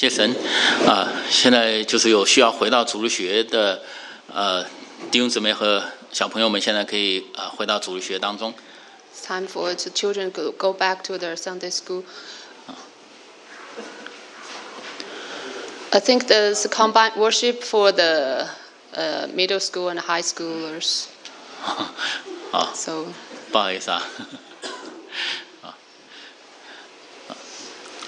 [0.00, 0.34] 谢神
[0.86, 3.82] 啊、现在就是有需要回到主日学的
[4.32, 4.64] 呃
[5.10, 8.54] 弟兄姊妹和小朋友们，现在可以啊、回到主日学当中。
[9.14, 12.04] It's time for the children to go back to their Sunday school.
[15.90, 18.46] I think there's a combined worship for the
[18.96, 21.08] uh, middle school and high schoolers.
[22.52, 23.04] 啊，So
[23.52, 24.02] 不好意思啊。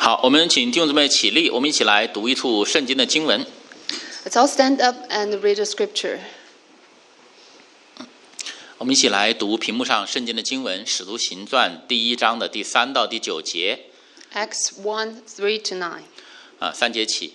[0.03, 3.46] 啊好，我们请弟兄姊妹起立，我们一起来读一处圣经的经文。
[4.25, 6.18] let's all stand up and read the scripture.
[8.79, 13.79] 我们一起来读屏幕上圣经的经文，《使徒行传》第一章的第三到第九节。
[14.35, 16.03] Acts one to nine
[16.58, 17.35] 啊，三节起，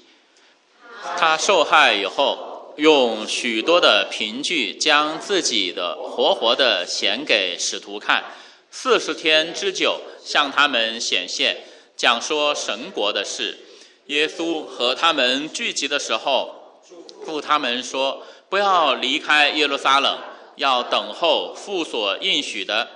[1.18, 8.26] 他受害以后，用许多的凭据将自己的活活的显给使徒看，
[8.70, 11.56] 四十天之久向他们显现，
[11.98, 13.58] 讲说神国的事。
[14.06, 16.82] 耶稣和他们聚集的时候，
[17.26, 20.20] 父他们说：不要离开耶路撒冷，
[20.56, 22.88] 要等候父所应许的，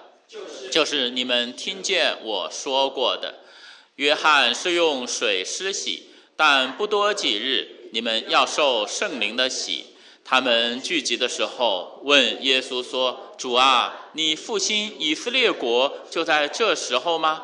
[0.72, 3.40] 就是你们听见我说过的。
[3.96, 6.04] 约翰是用水施洗，
[6.38, 9.88] 但不多几日，你们要受圣灵的洗。
[10.24, 17.44] 他们聚集的时候，问耶稣说：“主啊，你复兴以色列国就在这时候吗？”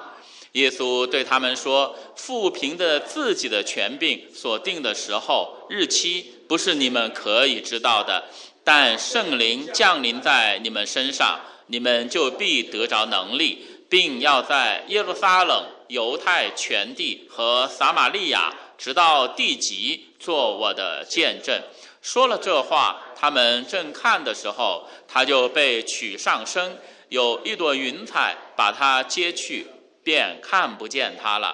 [0.57, 8.23] 耶稣对他们说：“富凭的自己的权柄所定的时候、日期，不是你们可以知道的。
[8.63, 21.61] 但圣灵降临在你们身上，你们就必得着能力，并要在耶路撒冷、犹太全地和撒玛利亚，直到地极，做我的见证。”
[22.01, 26.77] 说了这话，他们正看的时候，他就被取上升，
[27.09, 29.67] 有一朵云彩把他接去，
[30.07, 31.53] 便看不见他了。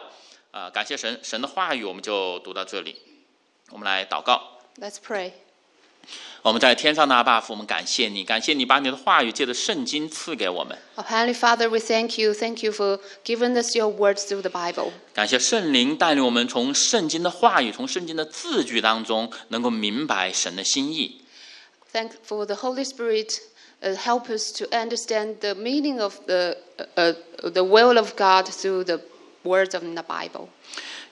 [0.52, 2.98] 啊、感谢神，神的话语我们就读到这里。
[3.72, 4.60] 我们来祷告。
[4.80, 5.32] Let's pray.
[6.44, 12.32] 我们在天上的阿爸父，我们感谢你，感谢你把你的话语借着圣经赐给我们，Our Heavenly Father, we thank you.
[12.32, 14.92] Thank you for giving us your words through the Bible.
[15.16, 21.22] 感谢圣灵带领我们从圣经的话语、从圣经的字句当中，能够明白神的心意。
[21.92, 23.40] Thank for the Holy Spirit.
[23.83, 26.57] Uh, help us to understand the meaning of the
[26.97, 29.01] uh, uh, the will of God through the
[29.45, 30.49] words of the Bible.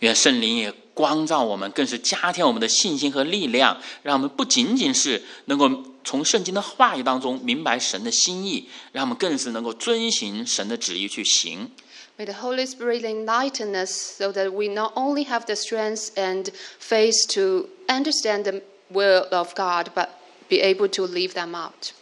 [0.00, 5.71] 愿圣灵也光照我们，更是加添我们的信心和力量，让我们不仅仅是能够
[6.03, 11.71] 从圣经的话语当中明白神的心意，让我们更是能够遵行神的旨意去行。
[12.19, 16.49] May the Holy Spirit enlighten us so that we not only have the strength and
[16.81, 20.09] faith to understand the will of God, but
[20.49, 21.93] be able to live them out.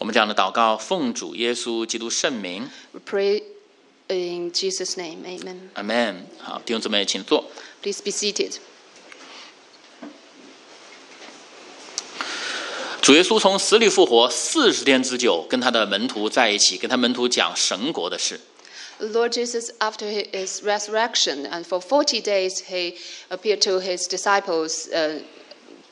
[0.00, 3.42] 我们这样的祷告，奉主耶稣基督圣名，We pray
[4.08, 5.18] in Jesus' name.
[5.26, 5.68] Amen.
[5.74, 6.22] Amen。
[6.38, 7.44] 好，弟兄姊妹，请坐。
[7.82, 8.54] Please be seated.
[13.02, 18.40] 主耶稣从死里复活四十天之久，跟他的门徒在一起，跟他门徒讲神国的事。
[19.00, 22.94] Lord Jesus, after his resurrection, and for forty days, he
[23.28, 25.20] appeared to his disciples, uh,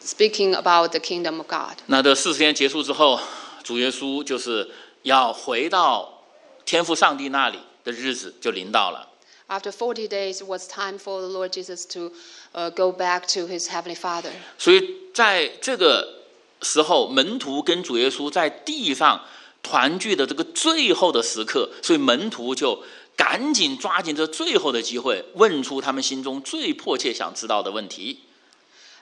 [0.03, 1.77] speaking about the kingdom of God.
[1.85, 3.21] 那这四十天结束之后，
[3.69, 4.67] 主耶稣就是
[5.03, 6.25] 要回到
[6.65, 9.07] 天父上帝那里的日子就临到了。
[9.47, 12.13] After forty days, was time for the Lord Jesus to
[12.55, 14.31] uh, go back to his heavenly Father.
[14.57, 16.23] 所以在这个
[16.63, 19.23] 时候，门徒跟主耶稣在地上
[19.63, 22.83] 团聚的这个最后的时刻，所以门徒就
[23.15, 28.21] 赶紧抓紧这最后的机会，问出他们心中最迫切想知道的问题。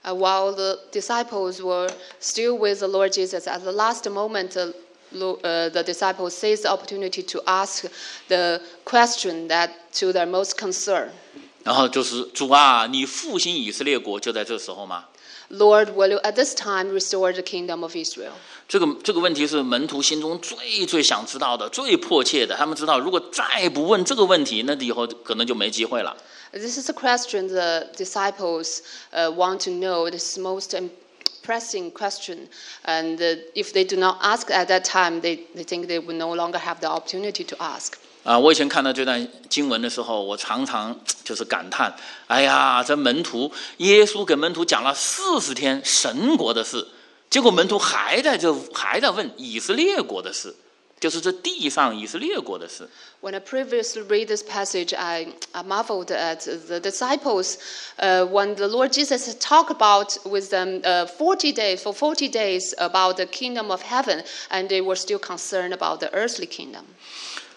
[0.06, 1.88] Uh, while the disciples were
[2.20, 4.72] still with the Lord Jesus, at the last moment, uh,
[5.14, 7.84] Lo- uh, the disciples seized the opportunity to ask
[8.30, 9.70] the question that
[10.00, 11.10] to their most concern.
[11.64, 15.06] 然后就是主啊，你复兴以色列国就在这时候吗？
[15.50, 18.32] Lord, will you at this time restore the kingdom of Israel?
[18.70, 22.56] 这个这个问题是门徒心中最最想知道的、最迫切的。
[22.56, 26.16] 他们知道，如果再不问这个问题，那以后可能就没机会了。
[26.54, 28.80] This is a question the disciples
[29.14, 30.10] uh, want to know.
[30.10, 30.90] This is most um,
[31.44, 32.48] pressing question.
[32.86, 36.18] And uh, if they do not ask at that time, they, they think they will
[36.18, 37.98] no longer have the opportunity to ask.
[38.27, 41.95] 啊，我以前看到这段经文的时候，我常常就是感叹：
[42.27, 46.85] 哎呀，这门徒，耶稣给门徒讲了四十天神国的事，
[47.31, 50.53] 结果门徒还在这还在问以色列国的事，
[50.99, 52.89] 就是这地上以色列国的事。
[53.21, 57.59] When I previously read this passage, I, I marveled at the disciples
[57.99, 62.75] uh, when the Lord Jesus talked about with them uh, 40 days, for forty days
[62.79, 66.87] about the kingdom of heaven, and they were still concerned about the earthly kingdom.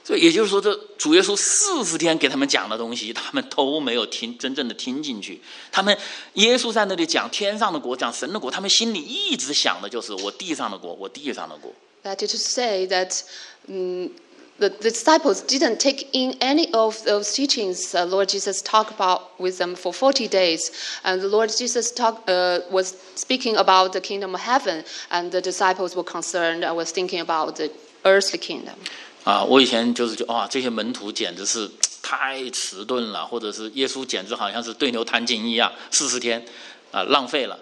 [0.09, 5.41] 所以也就是说，这主耶稣四十天给他们讲的东西，他们都没有听真正的听进去。
[5.73, 5.97] 他们
[6.35, 11.73] 耶稣在那里讲天上的国，讲神的国，他们心里一直想的就是我地上的国，我地上的国。
[12.03, 13.23] That is to say that
[13.67, 14.11] mm,
[14.59, 19.41] the, the disciples didn't take in any of those teachings uh, Lord Jesus talked about
[19.41, 20.71] with them for 40 days.
[21.03, 25.41] And the Lord Jesus talk, uh, was speaking about the kingdom of heaven, and the
[25.41, 27.73] disciples were concerned and was thinking about the
[28.05, 28.75] earthly kingdom.
[29.24, 31.70] 啊，我以前就是觉得哇，这些门徒简直是
[32.02, 36.44] 太迟钝了，或者是耶稣简直好像是对牛弹琴一样，四十天
[36.92, 37.60] 啊浪费了。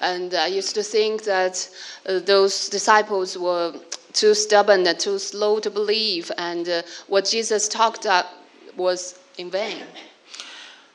[0.00, 1.66] And I used to think that
[2.04, 3.72] uh, those disciples were
[4.12, 8.26] too stubborn and too slow to believe, and uh, what Jesus talked about
[8.76, 9.78] was in vain.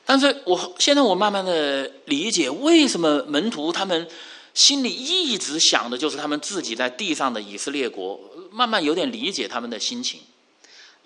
[0.06, 4.08] 但是我现在我慢慢的理解，为什么门徒他们
[4.54, 8.18] 心里一直想的就是他们自己在地上的以色列国，
[8.53, 10.21] 慢慢有点理解他们的心情。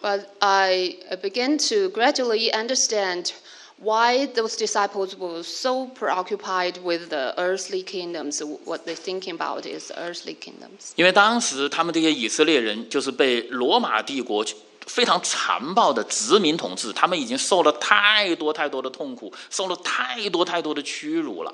[0.02, 3.32] But I uh, began to gradually understand
[3.78, 8.42] why those disciples were so preoccupied with the earthly kingdoms.
[8.66, 10.92] What they're thinking about is earthly kingdoms.
[10.96, 14.46] 因为当时他们这些以色列人就是被罗马帝国
[14.86, 21.54] 非常残暴的殖民统治，他们已经受了太多太多的痛苦，受了太多太多的屈辱了。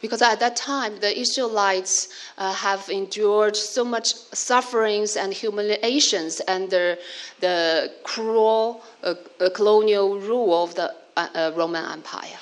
[0.00, 6.98] Because at that time, the Israelites uh, have endured so much sufferings and humiliations under
[7.40, 12.38] the cruel uh, uh, colonial rule of the uh, uh, Roman Empire.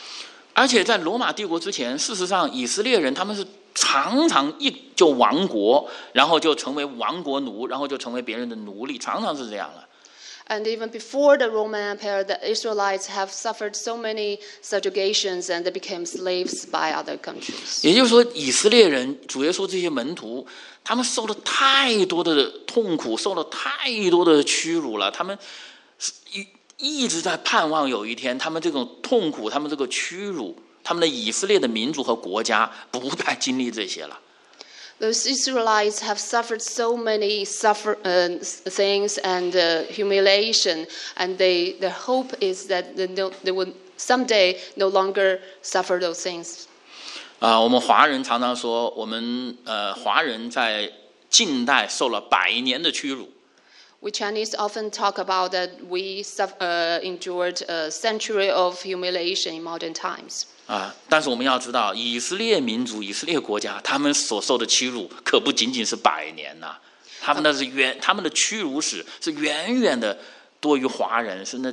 [0.55, 9.86] 而且在罗马帝国之前，事实上以色列人他们是常常一就亡国，然后就成为亡国奴，然后就成为别人的奴隶，常常是这样的。
[10.50, 15.72] And even before the Roman Empire, the Israelites have suffered so many subjugations and they
[15.72, 17.86] became slaves by other countries.
[17.86, 20.48] 也就是说，以色列人主耶稣这些门徒，
[20.86, 25.12] 他们受了太多的痛苦，受了太多的屈辱了。
[25.12, 25.38] 他们
[26.00, 26.48] 是一
[26.78, 34.18] 一直在盼望有一天，他们这种痛苦，他们这个屈辱，他们的以色列的民族和国家不再经历这些了。
[35.01, 38.39] Those Israelites have suffered so many suffer, uh,
[38.71, 40.87] things and uh, humiliation,
[41.17, 46.23] and they, their hope is that they, no, they will someday no longer suffer those
[46.23, 46.67] things.
[47.41, 50.89] 啊、我们华人常常说，我们呃华人在
[51.29, 53.29] 近代受了百年的屈辱。
[53.99, 59.63] We Chinese often talk about that we suf- uh, endured a century of humiliation in
[59.63, 60.45] modern times.
[60.67, 60.95] 啊！
[61.09, 66.77] 但是我们要知道，以色列民族、以色列国家，他们所受的屈辱可不仅仅是百年呐、
[67.21, 70.19] 他们那是远，他们的屈辱史是远远的
[70.61, 71.73] 多于华人，是那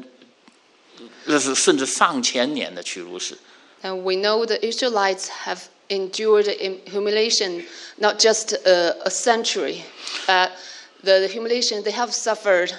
[1.26, 3.38] 那是甚至上千年的屈辱史。
[3.82, 7.64] And we know the Israelites have endured in- humiliation
[7.98, 9.84] not just uh, a century.
[10.28, 10.50] Uh,
[11.04, 12.74] the humiliation they have suffered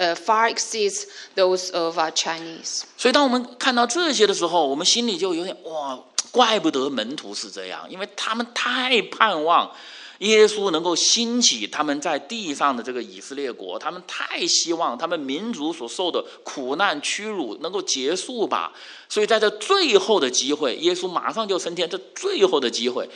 [0.00, 1.04] Uh, far exceeds
[1.36, 2.82] those of our Chinese.
[2.96, 5.96] 所以，当我们看到这些的时候，我们心里就有点哇，
[6.32, 9.70] 怪不得门徒是这样，因为他们太盼望
[10.18, 18.72] 耶稣能够兴起他们在地上的这个以色列国，他们太希望他们民族所受的苦难屈辱能够结束吧。
[19.08, 23.08] 所以，在这最后的机会，耶稣马上就升天，这最后的机会，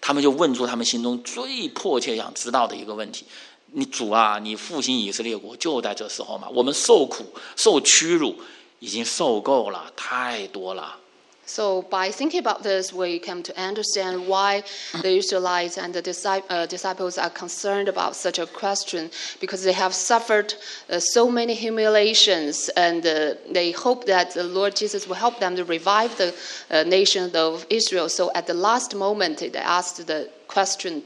[0.00, 3.26] 他们就问出他们心中最迫切想知道的一个问题。
[3.75, 6.49] 你主啊，你复兴以色列国就在这时候嘛？
[6.49, 8.35] 我们受苦、受屈辱
[8.79, 10.97] 已经受够了，太多了。
[11.43, 14.63] So, by thinking about this, we come to understand why
[15.01, 19.09] the Israelites and the disci- uh, disciples are concerned about such a question
[19.41, 20.53] because they have suffered
[20.89, 25.57] uh, so many humiliations and uh, they hope that the Lord Jesus will help them
[25.57, 26.33] to revive the
[26.69, 28.07] uh, nation of Israel.
[28.07, 31.03] So, at the last moment, they asked the question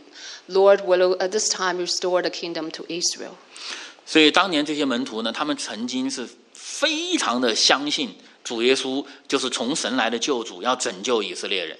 [0.50, 3.35] Lord, will at this time restore the kingdom to Israel?
[4.04, 11.78] 所以当年这些门徒呢，他们曾经是非常的相信主耶稣就是从神来的救主，要拯救以色列人。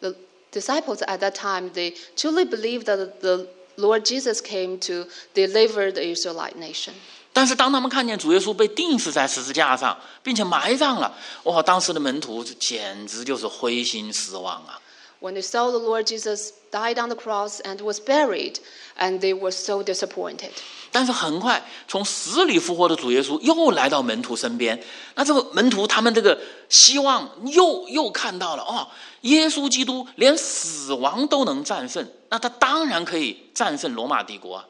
[0.00, 0.14] The
[0.52, 6.02] disciples at that time, they truly believed that the Lord Jesus came to deliver the
[6.02, 6.92] Israelite nation.
[7.32, 11.62] 但是当他们看见主耶稣被钉死在十字架上，并且埋葬了，哇！
[11.62, 14.80] 当时的门徒简直就是灰心失望啊！
[15.20, 18.58] When they saw the Lord Jesus died on the cross and was buried,
[18.98, 20.50] and they were so disappointed.
[20.92, 24.82] 但是很快，从死里复活的主耶稣又来到门徒身边，
[25.14, 28.86] 那这个门徒他们这个希望又又看到了哦，
[29.22, 34.62] 耶稣基督连死亡都能战胜，那他当然可以战胜罗马帝国！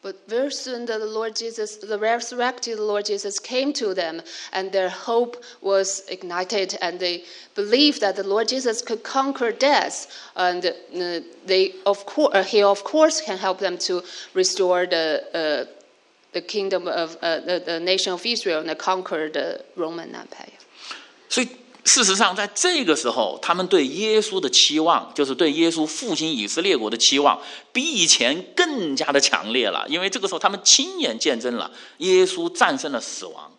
[0.00, 4.88] But very soon, the Lord Jesus, the resurrected Lord Jesus, came to them, and their
[4.88, 7.24] hope was ignited, and they
[7.56, 12.62] believed that the Lord Jesus could conquer death, and uh, they, of course, uh, He
[12.62, 14.02] of course can help them to
[14.34, 15.72] restore the uh,
[16.32, 20.52] the kingdom of uh, the, the nation of Israel and conquer the Roman Empire.
[21.28, 21.48] 所以
[21.87, 27.41] 事实上，在这个时候，他们对耶稣的期望，就是对耶稣复兴以色列国的期望，
[27.73, 29.85] 比以前更加的强烈了。
[29.89, 33.51] 因为这个时候，他们亲眼见证了耶稣战胜了死亡。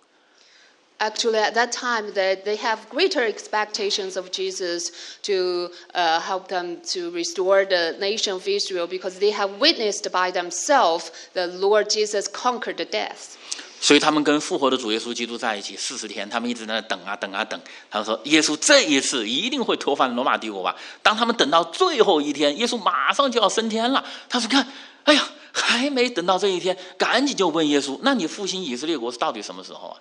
[0.99, 4.90] Actually, at that time, they, they have greater expectations of Jesus
[5.25, 10.30] to uh, help them to restore the nation of Israel because they have witnessed by
[10.30, 13.37] themselves the Lord Jesus conquered the death.
[13.80, 17.61] 所以他们跟复活的主耶稣基督在一起四十天，他们一直在那等啊等啊等。
[17.90, 20.75] 他们说，耶稣这一次一定会推翻罗马帝国吧？
[21.02, 24.04] 当他们等到最后一天，耶稣马上就要升天了。
[24.28, 24.66] 他说：“看，
[25.04, 30.00] 哎呀，还没等到这一天，赶紧就问耶稣，那你复兴以色列国是到底什么时候啊？”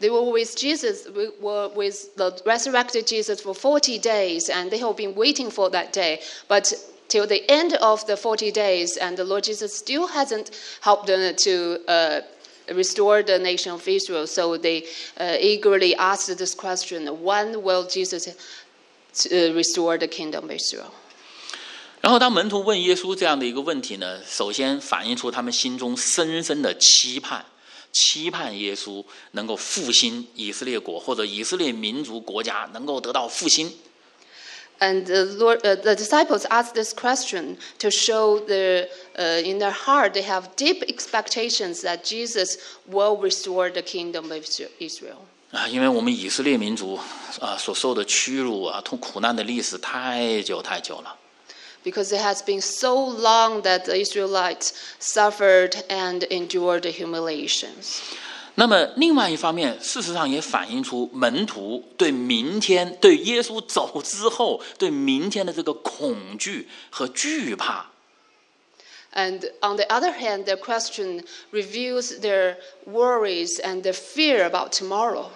[0.00, 4.78] They were with Jesus, we were with the resurrected Jesus for 40 days, and they
[4.80, 6.20] have been waiting for that day.
[6.48, 6.72] But
[7.08, 11.34] till the end of the 40 days, and the Lord Jesus still hasn't helped them
[11.44, 12.20] to uh,
[12.73, 14.25] restore the nation of Israel.
[14.25, 14.83] So they
[15.17, 20.91] uh, eagerly asked this question when will Jesus uh, restore the kingdom of Israel?
[22.01, 27.45] 然后当门徒问耶稣这样的一个问题呢，首先反映出他们心中深深的期盼。
[27.91, 33.73] 期盼耶稣能够复兴以色列国，或者以色列民族国家能够得到复兴。
[34.80, 40.14] And the, Lord, uh, the disciples asked this question to show their, uh, in their heart
[40.14, 42.58] they have deep expectations that Jesus
[42.88, 44.44] will restore the kingdom of
[44.80, 45.26] Israel.
[45.52, 46.98] 啊，因为我们以色列民族
[47.40, 51.16] 啊所受的屈辱啊、痛苦难的历史太久太久了。
[51.84, 58.00] Because it has been so long that the Israelites suffered and endured the humiliations.
[58.59, 67.85] 那么，另外一方面，事实上也反映出门徒对明天、对耶稣走之后、对明天的这个恐惧和惧怕。
[69.13, 71.23] And on the other hand, the question
[71.53, 75.27] reveals their worries and their fear about tomorrow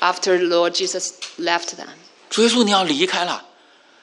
[0.00, 1.88] after Lord Jesus left them.
[2.30, 3.44] 主耶稣，你要离开了，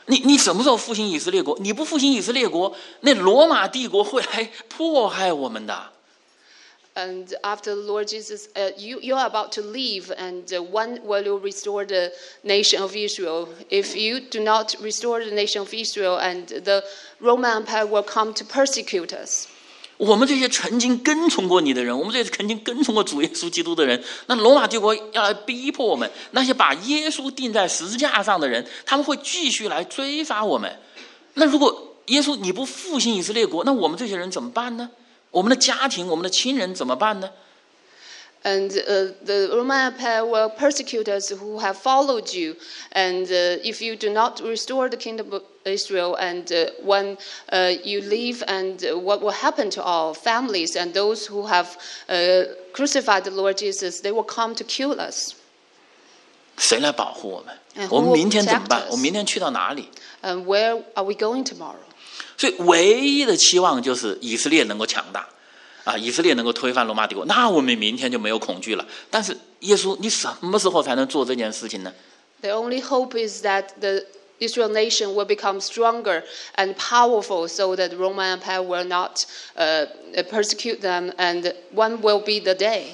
[0.05, 1.57] 你你什么时候复兴以色列国？
[1.59, 5.89] 你不复兴以色列国，那罗马帝国会来迫害我们的。
[6.98, 11.22] And after the Lord Jesus, uh, you, you are about to leave, and uh, when will
[11.22, 12.10] you restore the
[12.42, 13.50] nation of Israel?
[13.68, 16.82] If you do not restore the nation of Israel, and the
[17.20, 19.46] Roman Empire will come to persecute us.
[19.98, 30.74] 我们这些曾经跟从过你的人，我们这些曾经跟从过主耶稣基督的人，那罗马帝国要来逼迫我们，那些把耶稣钉在十字架上的人，他们会继续来追杀我们。
[31.34, 34.90] 那如果耶稣你不复兴以色列国，那我们这些人怎么办呢？
[35.30, 37.30] 我们的家庭、我们的亲人怎么办呢？
[38.44, 42.54] And uh, the Roman Empire will persecute us who have followed you.
[42.92, 47.18] And uh, if you do not restore the kingdom of Israel, and uh, when
[47.50, 51.76] uh, you leave, and uh, what will happen to our families and those who have
[52.08, 55.34] uh, crucified the Lord Jesus, they will come to kill us.
[56.56, 58.90] 谁来保护我们 And？who 我们 will 明天怎么 protect 办 us?？
[58.90, 59.88] 我们明天去到哪里？
[60.22, 61.82] And where are we going tomorrow?
[62.41, 65.27] 所以唯一的期望就是以色列能够强大，
[65.83, 68.83] 啊，以色列能够推翻罗马帝国，那我们明天就没有恐惧了。
[69.11, 71.93] 但是耶稣，你什么时候才能做这件事情呢
[72.41, 74.05] ？The only hope is that the
[74.39, 76.23] Israel nation will become stronger
[76.55, 79.23] and powerful so that Roman Empire will not
[79.55, 79.85] uh,
[80.31, 82.85] persecute them, and when will be the day?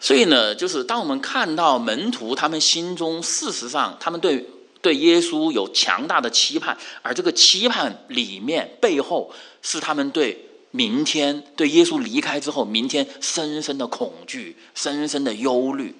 [0.00, 4.44] 所以呢，就是当我们看到门徒他们心中事实上他们对
[4.82, 15.94] 对耶稣有强大的期盼，而这个期盼里面背后是他们对明天对耶稣离开之后明天深深的恐惧、深深的忧虑。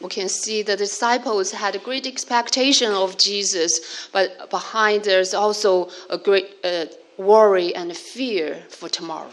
[0.00, 3.70] We can see the disciples had a great expectation of Jesus,
[4.10, 6.86] but behind there's also a great uh,
[7.16, 9.30] worry and fear for tomorrow.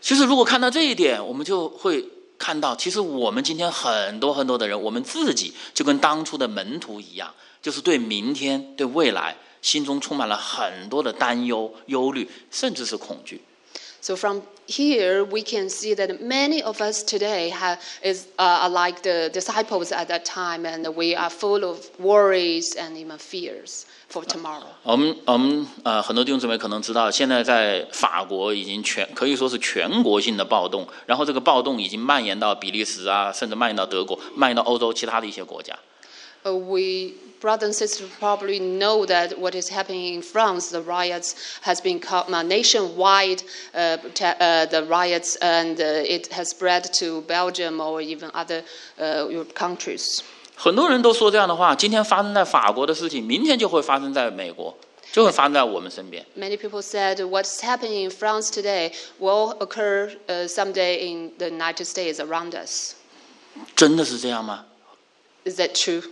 [0.00, 2.04] 其实，如果看到这一点，我们就会
[2.38, 7.32] 看到，其实我们今天很多很多的人，我们自己就跟当初的门徒一样，
[7.62, 13.42] 就是对明天、对未来，心中充满了很多的担忧、忧虑，甚至是恐惧。
[14.02, 19.02] So from here, we can see that many of us today have, is, uh, are like
[19.02, 24.24] the disciples at that time, and we are full of worries and even fears for
[24.24, 24.64] tomorrow.
[24.84, 35.78] 我们我们呃，很多弟兄姊妹可能知道，现在在法国已经全可以说是全国性的暴动，然后这个暴动已经蔓延到比利时啊，甚至蔓延到德国，蔓延到欧洲其他的一些国家。
[36.45, 41.81] Uh, we, brothers and sisters, probably know that what is happening in France, the riots has
[41.81, 43.41] become uh, nationwide.
[43.73, 48.63] Uh, ta- uh, the riots and uh, it has spread to Belgium or even other
[48.99, 50.21] uh, Europe countries.
[50.55, 54.77] 很多人都说这样的话，今天发生在法国的事情，明天就会发生在美国，
[55.11, 56.23] 就会发生在我们身边。
[56.37, 61.85] Many people said what's happening in France today will occur uh, someday in the United
[61.85, 62.93] States around us.
[63.75, 64.65] 真的是这样吗？
[65.43, 66.03] Is that true?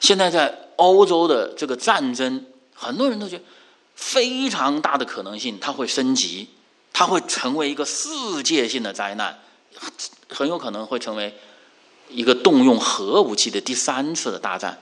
[0.00, 3.44] 现在在欧洲的这个战争，很多人都觉得
[3.94, 6.48] 非常大的可能性，它会升级，
[6.92, 8.08] 它会成为一个世
[8.42, 9.38] 界性的灾难，
[10.28, 11.34] 很有可能会成为
[12.08, 14.78] 一个动用核武器的第三次的大战。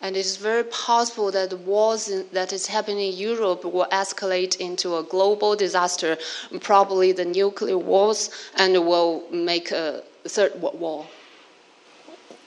[0.00, 3.88] And it is very possible that the wars in, that is happening in Europe will
[3.90, 6.16] escalate into a global disaster,
[6.60, 11.06] probably the nuclear wars, and will make a third world war.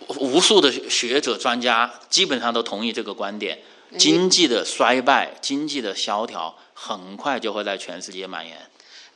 [0.09, 3.59] 无数的学者专家基本上都同意这个观点：
[3.99, 8.57] 经济的衰败、经济的萧条，很快就会在全世界蔓延。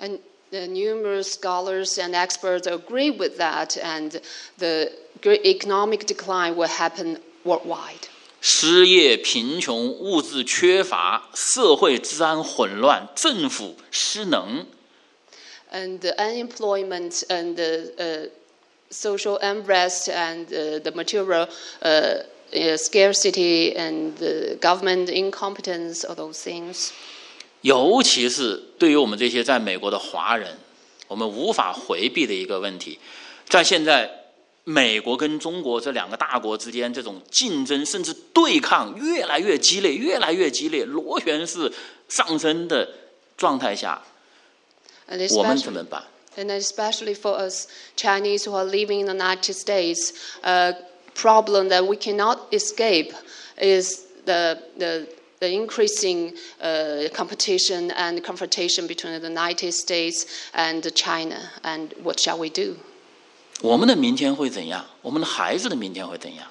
[0.01, 0.19] And
[0.51, 4.21] the numerous scholars and experts agree with that, and
[4.59, 4.91] the
[5.23, 8.09] economic decline will happen worldwide.
[8.41, 14.67] 失业、贫穷、物质缺乏、社会治安混乱、政府失能
[15.71, 18.31] ，And the unemployment and the uh,
[18.91, 21.49] social unrest and uh, the material
[21.83, 26.91] uh, uh, scarcity and the government incompetence, all those things.
[27.63, 30.59] 尤其是对于我们这些在美国的华人，
[31.09, 32.99] 我们无法回避的一个问题，
[33.49, 34.11] 在现在
[34.65, 41.71] 美国跟中国这两个大国之间这种竞争甚至对抗越来越激烈、越来越激烈、螺旋式
[42.09, 42.89] 上升的
[43.37, 44.03] 状态下，
[45.37, 46.05] 我们怎么办？
[46.38, 50.74] and especially for us Chinese who are living in the United States, a
[51.14, 53.14] problem that we cannot escape
[53.62, 55.08] is the, the,
[55.40, 61.40] the increasing uh, competition and confrontation between the United States and China.
[61.64, 62.76] And what shall we do?
[63.62, 64.86] 我们的明天会怎样？
[65.02, 66.46] 我们的孩子的明天会怎样？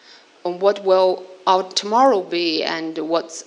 [0.44, 3.44] And what will our tomorrow be, and what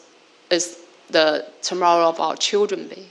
[0.49, 0.77] is
[1.09, 3.07] the tomorrow of our children be?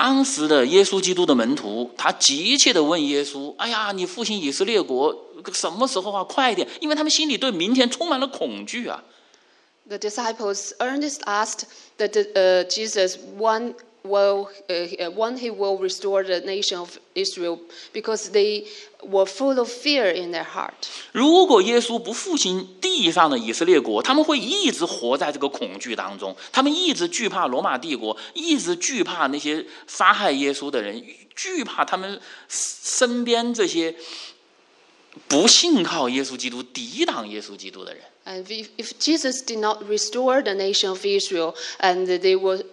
[0.00, 5.12] 当时的耶稣基督的门徒，他急切的问耶稣：“哎呀，你复兴以色列国
[5.52, 6.22] 什么时候啊？
[6.22, 9.02] 快一点！”因为他们心里对明天充满了恐惧啊。
[9.88, 11.62] The disciples earnest asked
[11.98, 13.74] that uh, Jesus one
[14.07, 17.59] will uh, one he will restore the nation of Israel
[17.93, 18.65] because they
[19.01, 20.73] were full of fear in their heart.
[21.13, 31.01] 如果耶稣不复兴地上的以色列国，他们会一直活在这个恐惧当中，他们一直惧怕罗马帝国，一直惧怕那些杀害耶稣的人，
[31.33, 33.95] 惧怕他们身边这些
[35.27, 38.03] 不信靠耶稣基督、抵挡耶稣基督的人。
[38.25, 42.63] And if, if Jesus did not restore the nation of Israel, and they will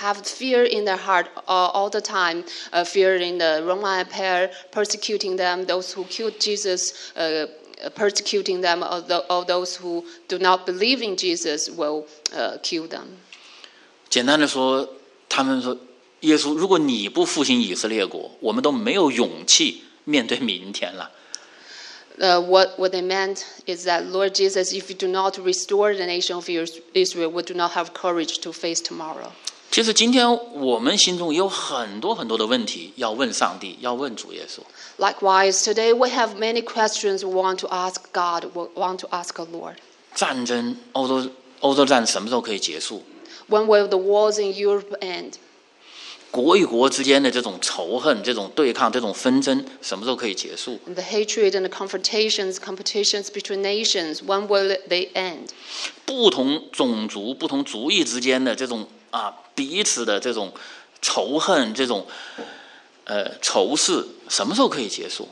[0.00, 4.50] have fear in their heart all, all the time, uh, fear in the Roman Empire
[4.72, 7.12] persecuting them, those who killed Jesus.
[7.16, 7.46] Uh,
[7.94, 12.88] Persecuting them, or, the, or those who do not believe in Jesus will uh, kill
[12.88, 13.18] them.
[14.08, 14.88] 简单的说，
[15.28, 15.78] 他们说：“
[16.20, 21.10] 耶稣，如果你不复兴以色列国，我们都没有勇气面对明天了。”
[22.18, 26.06] Uh, what, what they meant is that, Lord Jesus, if you do not restore the
[26.06, 29.32] nation of Is- Israel, we do not have courage to face tomorrow.
[29.70, 34.60] 其实今天我们心中也有很多很多的问题要问上帝，要问主耶稣。
[34.98, 39.34] Likewise, today we have many questions we want to ask God, we want to ask
[39.34, 39.74] our Lord.
[40.14, 43.02] 战争，欧洲欧洲战什么时候可以结束？
[43.50, 45.34] When will the wars in Europe end?
[46.30, 50.78] 国与国之间的这种仇恨、这种对抗、这种纷争，什么时候可以结束？
[50.86, 55.50] And the hatred and the confrontations, competitions between nations, when will they end?
[56.04, 60.52] 不同种族、不同族裔之间的这种 啊彼此的这种
[61.00, 62.06] 仇恨、这种
[63.04, 65.28] 呃仇视，什么时候可以结束？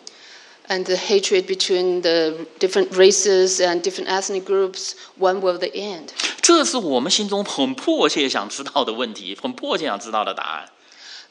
[0.66, 6.08] And the hatred between the different races and different ethnic groups, when will they end?
[6.40, 10.70] 这是我们心中很迫切想知道的问题，很迫切想知道的答案。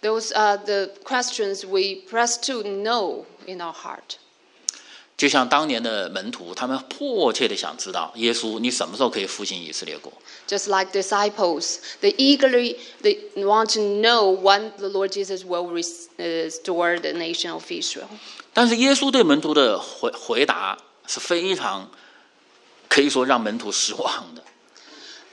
[0.03, 4.17] Those are the questions we press to know in our heart.
[5.17, 10.11] 就像当年的门徒，他们迫切的想知道耶稣，你什么时候可以复兴以色列国？
[10.47, 16.09] Just like disciples, they eagerly they want to know when the Lord Jesus will res-
[16.17, 18.07] uh, restore the nation of Israel.
[18.53, 21.89] 但是耶稣对门徒的回回答是非常
[22.89, 24.43] 可以说让门徒失望的。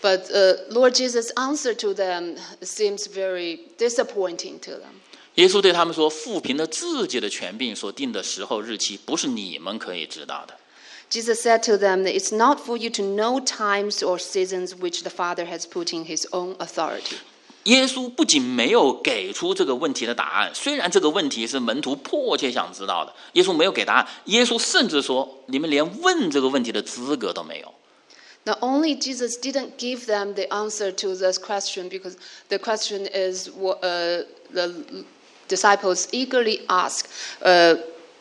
[0.02, 5.00] But uh, Lord Jesus' answer to them seems very disappointing to them.
[5.36, 10.54] 耶稣对他们说：“父凭着自己的权柄所定的时候日期，不是你们可以知道的。
[11.10, 15.02] Jesus said to them that it's not for you to know times or seasons which
[15.02, 17.16] the Father has put in his own authority.
[17.64, 24.06] 耶稣不仅没有给出这个问题的答案，虽然这个问题是门徒迫切想知道的，耶稣没有给答案。
[24.26, 27.74] 耶稣甚至说：“你们连问这个问题的资格都没有。
[28.44, 32.14] Not only Jesus didn't give them the answer to this question because
[32.48, 34.72] the question is what uh, the
[35.48, 37.06] disciples eagerly ask,
[37.42, 37.76] uh,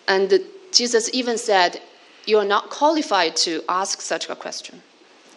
[0.08, 0.42] and
[0.72, 1.80] Jesus even said,
[2.26, 4.82] "You are not qualified to ask such a question."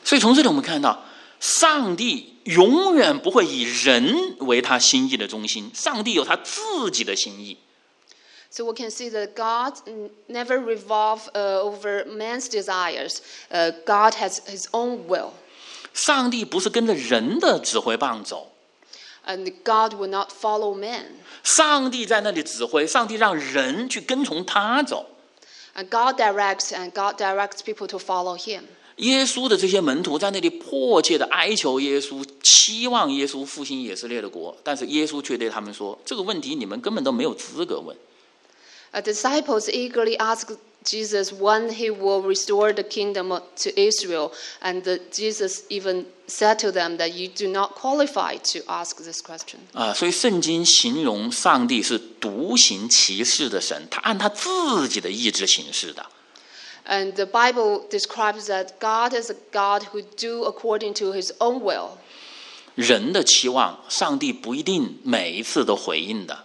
[0.05, 1.05] 所以从这里我们看到，
[1.41, 7.59] 上帝永远不会以人为他心意的中心，上帝有他自己的心意。
[8.51, 13.23] So we can see that God n- never revolve uh, over man's desires.
[13.51, 15.31] Uh, God has His own will,
[15.95, 18.49] 上帝不是跟着人的指挥棒走，
[19.27, 21.07] and God will not follow man.
[21.43, 25.07] 上帝在那里指挥，上帝让人去跟从他走。
[25.75, 28.63] And God directs, and God directs people to follow Him.
[28.97, 37.97] 耶稣的这些门徒在那里迫切的哀求耶稣，期望耶稣复兴以色列的国，但是耶稣却对他们说：“这个问题你们根本都没有资格问。
[38.93, 40.55] Uh, disciples eagerly ask
[40.85, 43.29] Jesus when He will restore the kingdom
[43.63, 48.59] to Israel, and the, Jesus even said to them that you do not qualify to
[48.67, 49.61] ask this question.
[49.75, 56.05] 啊，所以圣经形容上帝是独行其事的神，他按他自己的意志行事的。
[56.85, 61.61] And the Bible describes that God is a God who do according to His own
[61.61, 61.91] will.
[62.75, 66.45] 人的期望，上帝不一定每一次都回应的。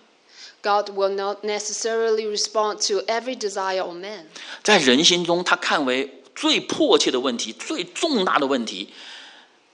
[0.62, 4.26] God will not necessarily respond to every desire of man.
[4.64, 8.90] 在人心中，他看为最迫切的问题、最重大的问题，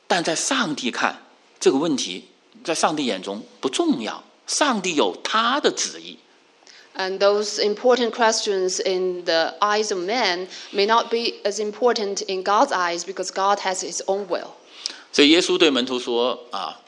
[0.08, 1.24] 但在上帝看，
[1.60, 2.26] 这个问题
[2.64, 4.24] 在上帝眼中不重要。
[4.46, 6.20] 上帝有他的旨意。
[6.96, 12.44] And those important questions in the eyes of man may not be as important in
[12.44, 14.52] God's eyes because God has His own will.
[15.12, 16.82] 所以耶稣对门徒说：“啊，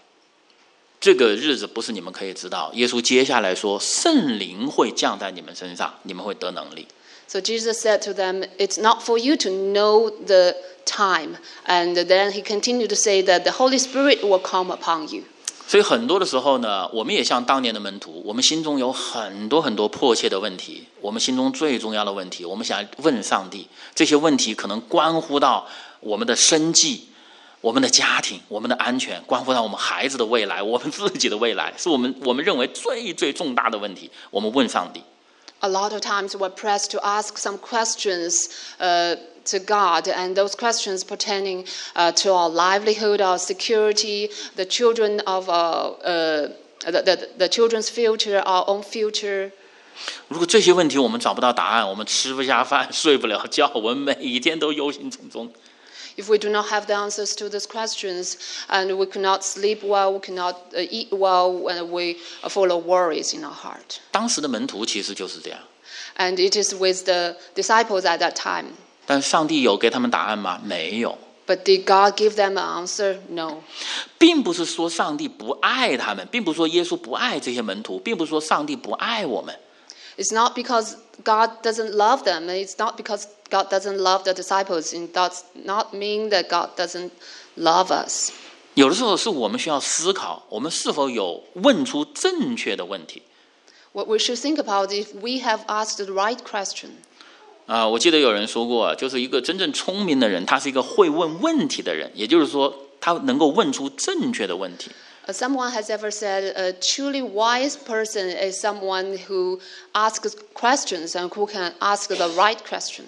[1.01, 6.87] 这个日子不是你们可以知道。”耶稣接下来说：“圣灵会降在你们身上，你们会得能力。”
[7.27, 11.37] So Jesus said to them, It's not for you to know the time.
[11.65, 15.23] And then he continued to say that the Holy Spirit will come upon you.
[15.69, 23.69] 所以很多的时候呢，我们也像当年的门徒，我们心中有很多很多迫切的问题，我们心中最重要的问题，我们想问上帝。
[23.95, 25.69] 这些问题可能关乎到
[26.01, 27.07] 我们的生计、
[27.62, 34.12] 我们的家庭、我们的安全，关乎到我们孩子的未来、我们自己的未来，是我们我们认为最最重大的问题。
[34.30, 35.02] 我们问上帝。
[35.62, 38.50] A lot of times we're pressed to ask some questions
[38.80, 45.22] uh, to God, and those questions pertaining uh, to our livelihood, our security, the children
[45.26, 46.50] of our, uh,
[46.86, 49.52] the, the, the children's future, our own future.
[50.28, 55.50] 如果这些问题我们找不到答案，我们吃不下饭、睡不了觉，我们每一天都忧心忡忡。
[56.20, 58.36] If we do not have the answers to these questions,
[58.70, 62.86] and we cannot sleep well, we cannot uh, eat well, and we are full of
[62.86, 64.00] worries in our heart.
[64.12, 65.60] 当时的门徒其实就是这样，
[66.18, 68.74] And it is with the disciples at that time.
[69.06, 70.60] 但上帝有给他们答案吗？
[70.64, 71.18] 没有。
[71.48, 73.18] But did God give them an answer?
[73.30, 73.62] No.
[74.18, 79.56] 并不是说上帝不爱他们，并不是说耶稣不爱这些门徒，并不是说上帝不爱我们，
[80.20, 82.50] It's not because God doesn't love them.
[82.50, 84.94] and It's not because God doesn't love the disciples.
[84.94, 87.12] It does not mean that God doesn't
[87.58, 88.32] love us.
[88.76, 93.22] 有的时候是我们需要思考，我们是否有问出正确的问题。
[93.94, 96.90] What we should think about if we have asked the right question.
[97.68, 104.92] 啊、我记得有人说过，就是一个真正聪明的人，他是一个会问问题的人，也就是说，他能够问出正确的问题。
[104.92, 104.94] Uh,
[105.30, 109.60] Someone has ever said a truly wise person is someone who
[109.94, 113.06] asks questions and who can ask the right question.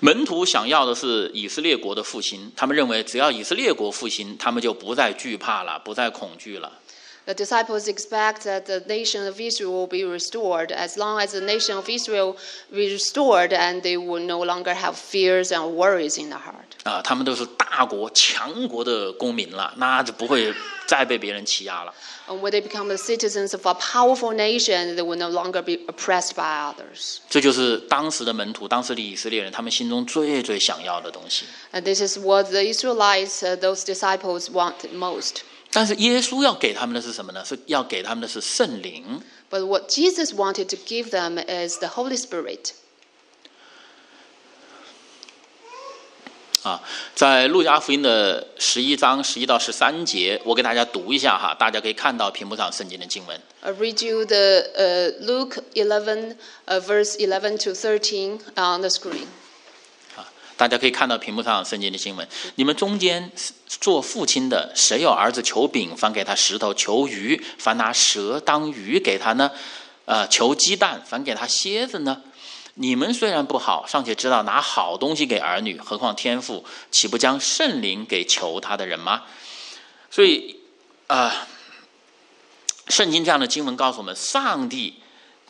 [0.00, 6.70] 门徒想要的是以色列国的复兴，他们认为只要以色列国复兴，他们就不再惧怕了，不再恐惧了。
[7.26, 10.72] The disciples expect that the nation of Israel will be restored.
[10.72, 12.36] As long as the nation of Israel
[12.72, 16.78] be restored, and they will no longer have fears and worries in their heart.
[16.84, 20.54] 啊，他们都是大国强国的公民了，那就不会
[20.86, 21.92] 再被别人欺压了。
[22.28, 25.84] And when they become the citizens of a powerful nation, they will no longer be
[25.86, 27.18] oppressed by others.
[27.28, 31.44] 这就是当时的门徒，当时的以色列人，他们心中最最想要的东西。
[31.72, 35.42] And this is what the Israelites, uh, those disciples, wanted most.
[35.72, 37.44] 但是耶稣要给他们的是什么呢？
[37.44, 39.20] 是要给他们的是圣灵。
[39.50, 42.72] But what Jesus wanted to give them is the Holy Spirit.
[46.62, 46.82] 啊，
[47.14, 53.40] 在路加福音的十一章十一到十三节，我给大家读一下哈，大家可以看到屏幕上圣经的经文。
[53.60, 59.26] I read you the uh, Luke 11, uh, verse 11 to 13 on the screen.
[60.63, 62.25] 大家可以看到屏幕上圣经的新闻。
[62.55, 63.29] 你们中间
[63.67, 69.51] 做父亲的，谁有儿子求饼，反给他石头；求鱼，反拿蛇当鱼给他呢？
[70.05, 72.21] 呃，求鸡蛋，反给他蝎子呢？
[72.75, 79.23] 你们虽然不好，尚且知道拿好东西给儿女，何况天父岂不将圣灵给求他的人吗？
[80.09, 80.55] 所以，
[81.07, 81.45] 啊、
[82.87, 84.93] 圣经这样的经文告诉我们，上帝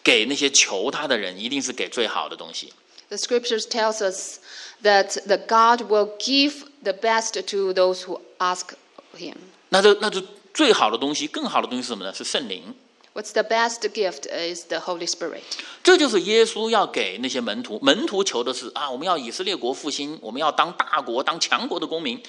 [0.02, 2.74] 给那些求他的人，一定是给最好的东西。
[3.10, 4.40] The scriptures tells us
[4.83, 8.75] that the God will give the best to those who ask
[9.17, 9.35] him.
[9.71, 10.23] 那这那这
[10.55, 12.13] 最好的东西，更好的东西是什么呢？
[12.15, 12.75] 是圣灵。
[13.15, 15.43] What's the best gift is the Holy Spirit.
[15.83, 22.23] 这就是耶稣要给那些门徒，门徒求的是啊，我们要以色列国复兴，我们要当大国、当强国的公民。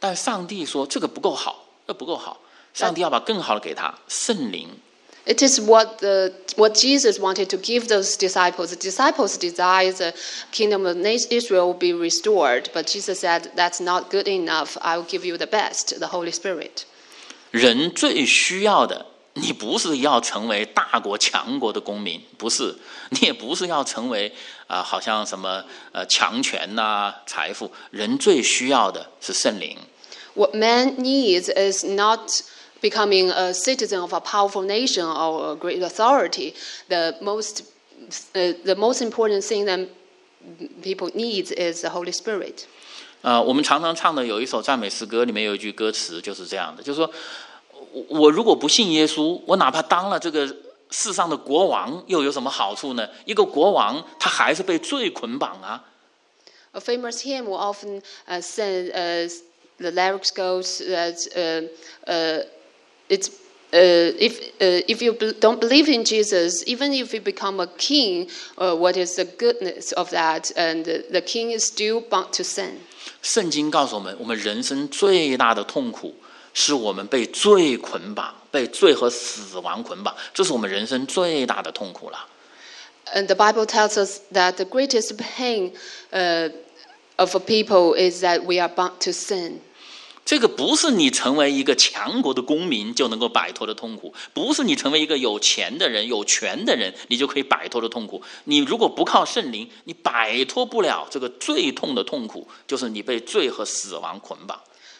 [0.00, 2.40] 但上帝说这个不够好，这不够好，
[2.74, 4.68] 上帝要把更好的给他，圣灵。
[5.26, 8.70] It is what the what Jesus wanted to give those disciples.
[8.70, 10.12] The disciples desire the
[10.50, 14.76] kingdom of na- Israel will be restored, but Jesus said that's not good enough.
[14.80, 16.86] I will give you the best, the Holy Spirit.
[17.52, 22.74] 人最需要的，你不是要成为大国强国的公民，不是，
[23.10, 24.32] 你也不是要成为
[24.66, 27.70] 啊、好像什么呃强权呐、财富。
[27.92, 29.78] 人最需要的是圣灵。
[30.34, 32.28] What man needs is not
[32.80, 36.54] becoming a citizen of a powerful nation or a great authority.
[36.88, 37.62] The most
[38.34, 39.88] uh, the most important thing that
[40.82, 42.64] people need is the Holy Spirit.
[43.22, 47.08] 呃，我们常常唱的有一首赞美诗歌，里面有一句歌词就是这样的，就是说，
[47.92, 50.44] 我我如果不信耶稣，我哪怕当了这个
[50.90, 53.08] 世上的国王，又有什么好处呢？
[53.24, 55.84] 一个国王他还是被罪捆绑啊。
[56.72, 59.30] A famous hymn will often uh, sing, uh,
[59.78, 61.68] the lyrics goes that uh,
[62.10, 62.44] uh,
[63.08, 63.28] it's
[63.72, 67.66] uh, if uh, if you be- don't believe in Jesus, even if you become a
[67.78, 70.50] king, uh, what is the goodness of that?
[70.56, 72.80] And the, the king is still bound to sin.
[73.22, 76.14] 圣经告诉我们，我们人生最大的痛苦
[76.54, 82.28] 是我们被罪捆绑，被罪和死亡捆绑，这是我们人生最大的痛苦了。
[83.14, 85.72] And the Bible tells us that the greatest pain
[86.12, 86.50] uh,
[87.16, 89.60] of a people is that we are bound to sin.
[90.27, 98.21] 这个不是你成为一个强国的公民就能够摆脱的痛苦，不是你成为一个有钱的人、有权的人，你就可以摆脱的痛苦。
[98.43, 104.59] 你如果不靠圣灵，你摆脱不了这个最痛的痛苦，就是你被罪和死亡捆绑。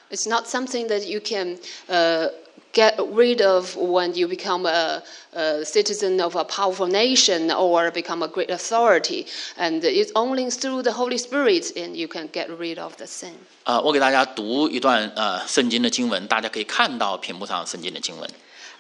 [0.09, 1.59] It's not something that you can
[1.89, 2.31] uh,
[2.72, 5.02] get rid of when you become a,
[5.35, 9.26] a citizen of a powerful nation or become a great authority.
[9.58, 13.35] And it's only through the Holy Spirit and you can get rid of the sin.
[13.64, 18.28] 啊、我给大家读一段呃圣经的经文，大家可以看到屏幕上圣经的经文。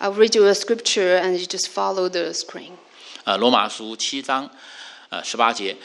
[0.00, 2.72] I'll read you a scripture and you just follow the screen.
[3.24, 4.50] 呃，罗马书七章，
[5.10, 5.76] 呃十八节，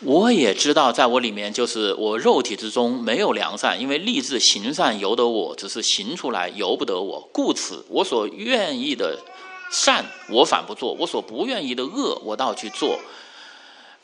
[0.00, 7.28] 我也知道，在我里面就是我肉体之中没有良善，因为立志行善由得我，只是行出来由不得我。
[7.32, 9.18] 故此，我所愿意的
[9.70, 12.98] 善，我反不做；我所不愿意的恶，我倒去做。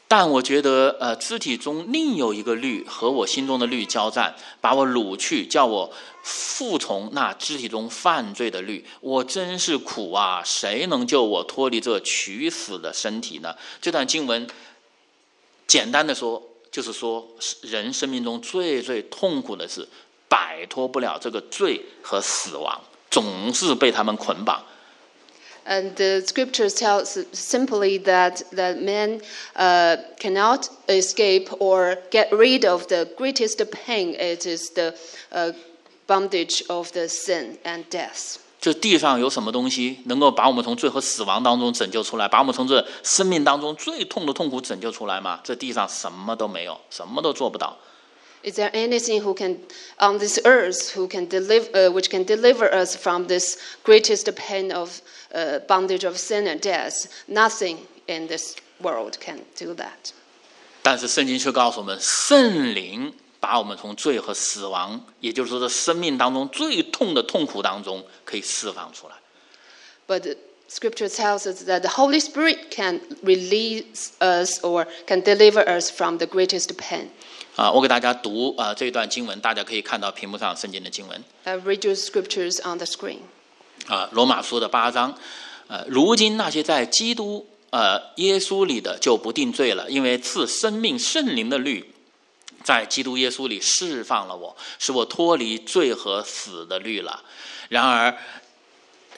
[0.08, 5.90] 但我觉得，呃，肢体中另有一个律和我心中的律交战，把我掳去，叫我
[6.22, 8.84] 服从那肢体中犯罪的律。
[9.00, 10.42] 我真是苦啊！
[10.44, 13.54] 谁能救我脱离这取死的身体呢？
[13.80, 14.46] 这段经文，
[15.65, 16.41] 简单的说，
[16.71, 17.27] 就是说，
[17.61, 19.87] 人生命中最最痛苦的是
[20.29, 24.63] 摆脱不了这个罪和死亡，总是被他们捆绑。
[25.65, 29.19] And the scriptures tell us simply that, that man
[29.53, 34.15] uh, cannot escape or get rid of the greatest pain.
[34.15, 34.95] It is the
[35.29, 35.51] uh,
[36.07, 38.37] bondage of the sin and death.
[38.61, 45.39] 这地上有什么东西能够把我们从罪和死亡当中拯救出来，把我们从这生命当中最痛的痛苦拯救出来吗？
[45.43, 47.77] 这地上什么都没有，什么都做不到。
[48.43, 49.57] Is there anything who can
[49.99, 54.71] on this earth who can deliver, uh, which can deliver us from this greatest pain
[54.71, 55.01] of
[55.33, 57.07] uh, bondage of sin and death?
[57.27, 60.13] Nothing in this world can do that.
[60.81, 69.14] 但是圣经却告诉我们，圣灵 把我们从罪和死亡，也就是说，这生命当中最痛的痛苦当中，可以释放出来。
[70.06, 70.36] But
[70.70, 76.18] Scripture tells us that the Holy Spirit can release us or can deliver us from
[76.18, 77.08] the greatest pain.
[77.56, 83.18] 啊，我给大家读啊这一段经文，大家可以看到屏幕上圣经的经文 I read you scriptures on the screen.
[83.88, 85.18] 啊，罗马书的八章，
[85.66, 91.91] 呃，如今那些在基督呃耶稣里的就不定罪了，因为赐生命圣灵的律
[92.62, 97.22] 在基督耶稣里释放了我，使我脱离罪和死的律了。
[97.68, 98.16] 然而，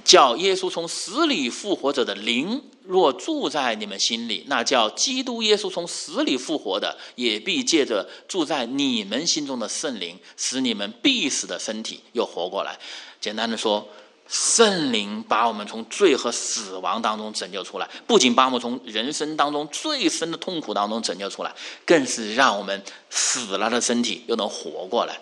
[0.04, 12.78] 叫耶稣从死里复活者的灵若住在你们心里，那叫基督耶稣从死里复活的，也必借着住在你们心中的圣灵，使你们必死的身体又活过来。
[13.20, 13.88] 简单的说，
[14.27, 21.51] 圣灵把我们从罪和死亡当中拯救出来，不仅把我们从人生当中最深的痛苦当中拯救出来，
[21.85, 25.19] 更是让我们死了的身体又能活过来。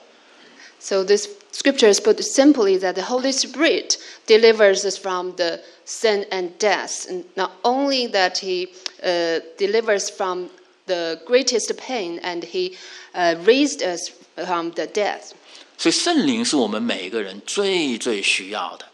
[0.80, 6.26] So this scripture is put simply that the Holy Spirit delivers us from the sin
[6.30, 8.68] and death, and not only that He
[9.02, 10.50] uh, delivers from
[10.86, 12.76] the greatest pain, and He
[13.14, 15.32] uh, raised us from the death.
[15.78, 18.86] 所以圣灵是我们每一个人最最需要的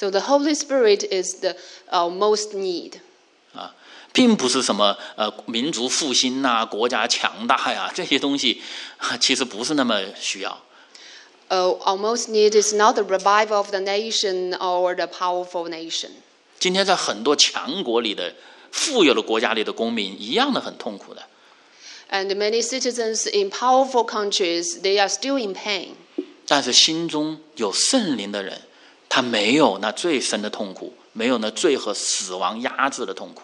[0.00, 1.56] So the Holy Spirit is the
[1.90, 3.00] our most need.
[3.54, 3.74] 啊，
[4.12, 8.60] 并不是什么呃民族复兴呐、国家强大呀这些东西，
[8.98, 10.62] 啊其实不是那么需要。
[11.48, 16.10] Uh, our most need is not the revival of the nation or the powerful nation.
[16.58, 18.34] 今天在很多强国里的
[18.72, 21.22] 富有的国家里的公民一样的很痛苦的。
[22.10, 25.94] And many citizens in powerful countries, they are still in pain.
[26.46, 28.62] 但是心中有圣灵的人，
[29.10, 33.42] 他没有那最深的痛苦，没有那罪和死亡压制的痛苦。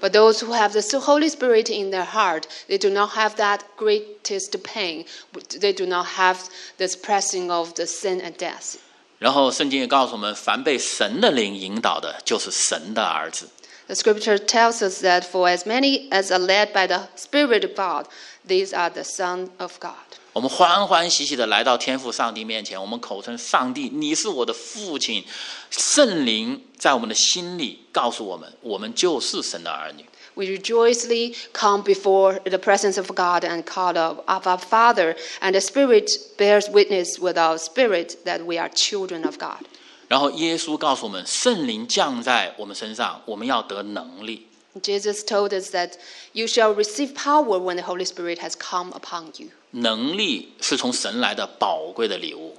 [0.00, 3.60] But those who have the Holy Spirit in their heart, they do not have that
[3.76, 5.04] greatest pain.
[5.32, 6.38] They do not have
[6.78, 8.76] this pressing of the sin and death.
[9.18, 13.48] 然后圣经也告诉我们，凡被神的灵引导的，就是神的儿子。
[13.88, 17.74] The scripture tells us that for as many as are led by the Spirit of
[17.74, 18.06] God,
[18.46, 19.96] these are the Son of God.
[20.34, 25.24] 我们欢欢喜喜的来到天父上帝面前，我们口称上帝，你是我的父亲。
[25.70, 30.04] 圣灵在我们的心里告诉我们，我们就是神的儿女。
[30.34, 35.60] We rejoicefully come before the presence of God and call of our Father, and the
[35.60, 39.66] Spirit bears witness with our spirit that we are children of God.
[40.06, 44.46] 然后耶稣告诉我们，圣灵降在我们身上，我们要得能力。
[44.80, 45.94] Jesus told us that
[46.32, 49.48] you shall receive power when the Holy Spirit has come upon you.
[49.74, 52.56] 能力是从神来的宝贵的礼物。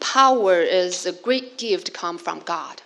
[0.00, 2.78] Power is a great gift come from God.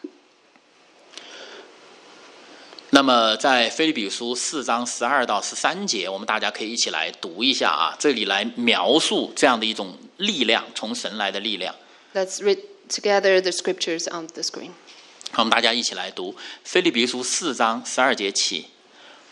[2.91, 11.75] 那么，在菲利比书四章十二到十三节，我们大家可以一起来读一下啊，这里来描述这样的一种力量，从神来的力量。
[12.15, 14.71] Let's read together the scriptures on the screen.
[15.31, 16.33] 好我们大家一起来读《
[16.65, 18.69] 菲利比书》四章十二节起。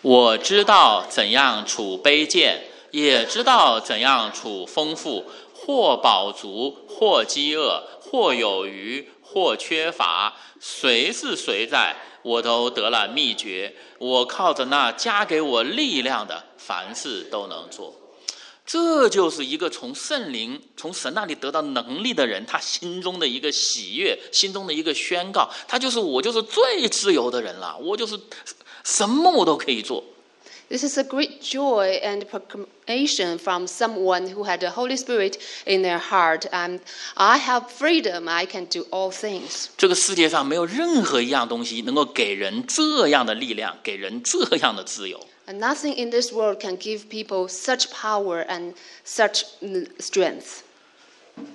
[0.03, 13.74] 我知道怎样处卑贱， 也知道怎样处丰富，或饱足，或饥饿，或有余，或缺乏，谁是谁在，我都得了秘诀。
[13.98, 17.96] 我靠着那加给我力量的，凡事都能做。
[18.66, 25.50] 这就是一个从圣灵、从神那里得到能力的人，他心中的一个喜悦，心中的一个宣告。
[25.68, 28.18] 他就是我，就是最自由的人了，我就是
[28.84, 30.04] 什么我都可以做。
[30.71, 35.99] This is a great joy and proclamation from someone who had the Holy Spirit in their
[35.99, 36.47] heart.
[36.51, 36.81] And
[37.15, 38.29] I have freedom.
[38.29, 39.69] I can do all things.
[39.77, 45.25] 这个世界上没有任何一样东西能够给人这样的力量，给人这样的自由。
[45.47, 50.63] And nothing in this world can give people such power and such mm, strength.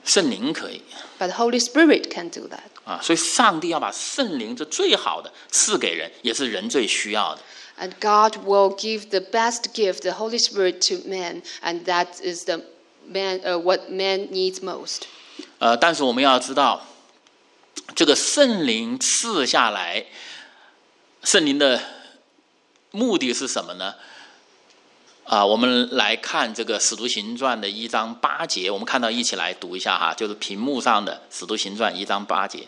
[0.05, 0.81] 圣灵可以
[1.19, 2.59] But the Holy Spirit can do that.
[2.85, 7.41] 啊，所以上帝要把圣灵这最好的赐给人，也是人最需要的。
[7.78, 12.44] And God will give the best gift, the Holy Spirit, to man, and that is
[12.44, 12.64] the
[13.06, 15.02] man, uh, what man needs most.
[15.58, 16.86] 呃，但是我们要知道，
[17.94, 20.06] 这个圣灵赐下来，
[21.22, 21.82] 圣灵的
[22.92, 23.94] 目的是什么呢？
[25.24, 32.66] 啊，我们来看这个《使徒行传》的一章八节，我们看到一起来读一下哈，就是屏幕上的《使徒行传》一章八节。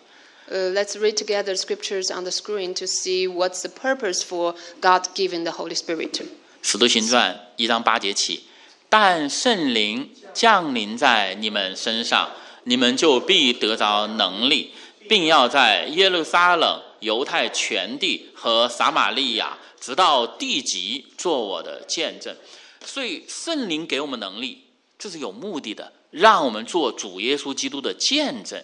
[0.50, 5.44] Let's read together scriptures on the screen to see what's the purpose for God giving
[5.44, 6.22] the Holy Spirit
[6.62, 8.44] 使徒行传一章八节起，
[8.88, 12.30] 但圣灵降临在你们身上，
[12.64, 14.72] 你们就必得着能力，
[15.06, 22.34] 并要在耶路撒冷、犹太全地和撒玛利亚，直到地极，做我的见证。
[22.82, 24.64] 所以圣灵给我们能力，
[24.98, 28.58] 这是有目的的，让我们做主耶稣基督的见证。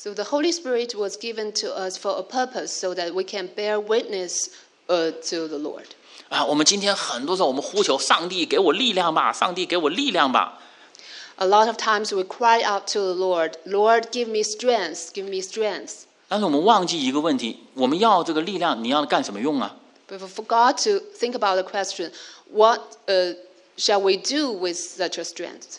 [0.00, 3.48] So the Holy Spirit was given to us for a purpose so that we can
[3.56, 4.50] bear witness
[4.88, 5.86] uh, to the Lord.
[6.28, 10.60] 啊，我们今天很多时候我们呼求上帝给我力量吧，上帝给我力量吧。
[11.36, 15.24] A lot of times we cry out to the Lord, Lord, give me strength, give
[15.24, 16.04] me strength.
[16.28, 19.76] 但是我们忘记一个问题：我们要这个力量，你要干什么用啊？
[20.08, 22.10] But we forgot to think about the question,
[22.50, 23.34] what uh,
[23.76, 25.78] shall we do with such a strength?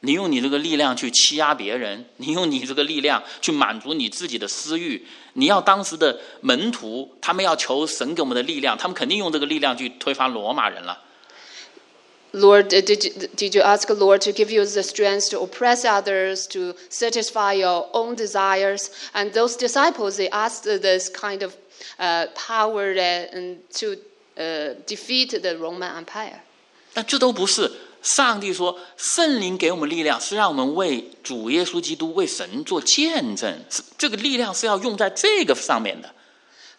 [0.00, 5.04] 你用你这个力量去欺压别人，你用你这个力量去满足你自己的私欲。
[5.32, 11.02] 你要当时的门徒，他们要求神给我们的力量，他们肯定用这个力量去推翻罗马人了。
[12.32, 15.40] Lord, uh, did you, did you ask the Lord to give you the strength to
[15.40, 18.90] oppress others, to satisfy your own desires?
[19.14, 21.56] And those disciples, they asked this kind of
[21.98, 23.96] uh, power uh, and to
[24.36, 26.40] uh, defeat the Roman Empire.
[26.92, 27.72] 但这都不是。
[28.01, 33.63] 上帝说，圣灵给我们力量，是让我们为主耶稣基督、为神做见证。
[33.69, 36.09] 是这个力量是要用在这个上面的。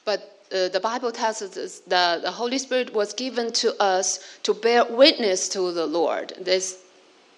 [0.05, 0.21] But
[0.51, 4.85] uh, the Bible tells us that the Holy Spirit was given to us to bear
[4.85, 6.35] witness to the Lord.
[6.45, 6.77] This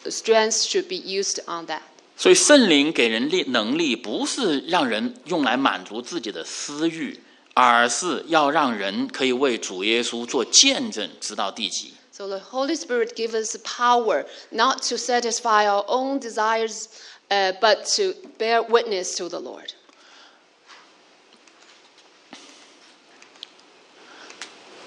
[0.09, 1.83] strength should be used on that.
[2.17, 7.21] 所以圣灵给人力能力，不是让人用来满足自己的私欲，
[7.55, 11.93] 而是要让人可以为主耶稣做见证，直到地极。
[12.14, 16.90] So the Holy Spirit gives us power not to satisfy our own desires,
[17.32, 19.74] uh, but to bear witness to the Lord.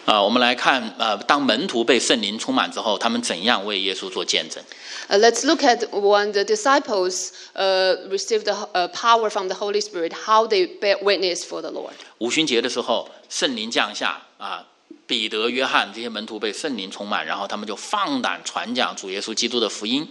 [0.05, 4.63] 啊、我们来看，呃，当门徒被圣灵充满之后，他们怎样为耶稣做见证？
[5.09, 9.81] Uh, let's look at when the disciples uh, received the uh, power from the Holy
[9.81, 11.95] Spirit, how they bear witness for the Lord.
[12.19, 14.67] 五旬节的时候，圣灵降下啊，
[15.08, 20.08] 彼得、约翰这些门徒被圣灵充满，然后他们就放胆传讲主耶稣基督的福音。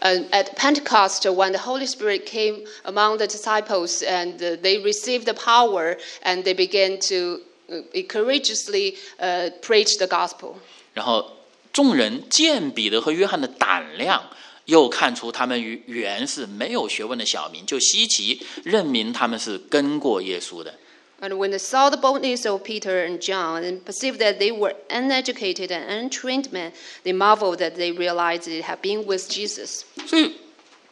[0.00, 5.24] And at Pentecost, when the Holy Spirit came among the disciples and uh, they received
[5.24, 10.54] the power and they began to uh, courageously uh, preach the gospel.
[10.94, 11.36] 然后
[11.72, 14.22] 众人见彼得和约翰的胆量，
[14.64, 20.74] 又看出他们与原是没有学问的小民，就稀奇，认明他们是跟过耶稣的。
[21.21, 25.71] And when they saw the boldness of Peter and John and perceived that they were uneducated
[25.71, 26.73] and untrained men,
[27.03, 29.83] they marveled that they realized they had been with Jesus.
[30.05, 30.33] 所以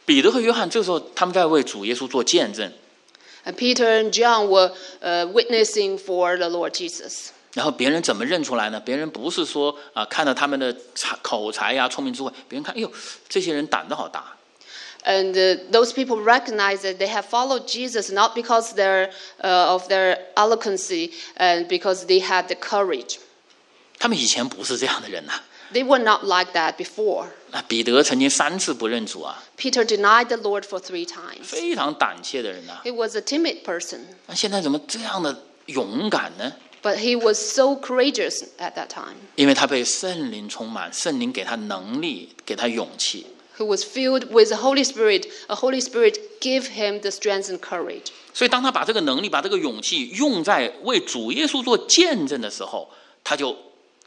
[0.06, 2.72] 彼得和约翰这时候他们在为主耶稣做见证，
[3.44, 4.72] And Peter and John were
[5.02, 7.28] uh, witnessing for the Lord Jesus.
[7.52, 8.80] 然后别人怎么认出来呢？
[8.80, 12.90] 别人不是说啊、看到他们的才口才呀、聪明智慧，别人看，哎呦，
[13.28, 14.34] 这些人胆子好大。
[15.06, 19.10] And uh, those people recognize that they have followed Jesus not because they're,
[19.42, 23.18] uh, of their eloquency and because they had the courage.
[23.98, 25.32] 他们以前不是这样的人呐、
[25.72, 27.26] They were not like that before.
[27.50, 31.42] 那彼得曾经三次不认主啊， Peter denied the Lord for three times.
[31.42, 36.52] 非常胆怯的人呐、 He was a timid person, 那现在怎么这样的勇敢呢？
[36.82, 39.16] but he was so courageous at that time.
[39.36, 43.26] 因为他被圣灵充满，圣灵给他能力，给他勇气。
[43.58, 45.28] He was filled with the Holy Spirit.
[45.48, 48.10] A Holy Spirit gave him the strength and courage.
[48.32, 52.90] 所以，当他把这个能力、把这个勇气用在为主耶稣做见证的时候，
[53.22, 53.56] 他就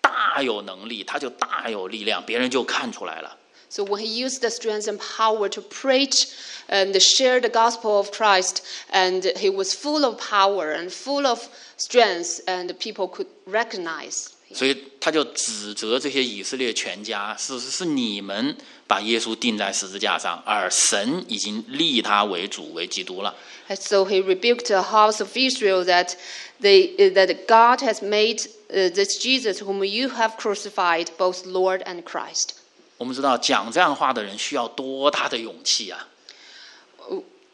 [0.02, 3.38] 大有能力，他就大有力量，别人就看出来了。
[3.70, 6.30] So when he used the strength and power to preach
[6.70, 8.62] and share the gospel of Christ,
[8.92, 11.48] and he was full of power and full of
[11.78, 14.30] strength, and people could recognize.
[14.52, 14.56] him.
[14.56, 18.56] 所以他就指责这些以色列全家，是是你们
[18.88, 23.36] 把耶稣钉在十字架上，而神已经立他为主为基督了。
[23.70, 26.16] And so he rebuked the house of Israel that
[26.62, 32.04] they that God has made uh, this Jesus whom you have crucified both Lord and
[32.04, 32.52] Christ.
[32.98, 36.08] 我们知道讲这样话的人需要多大的勇气啊！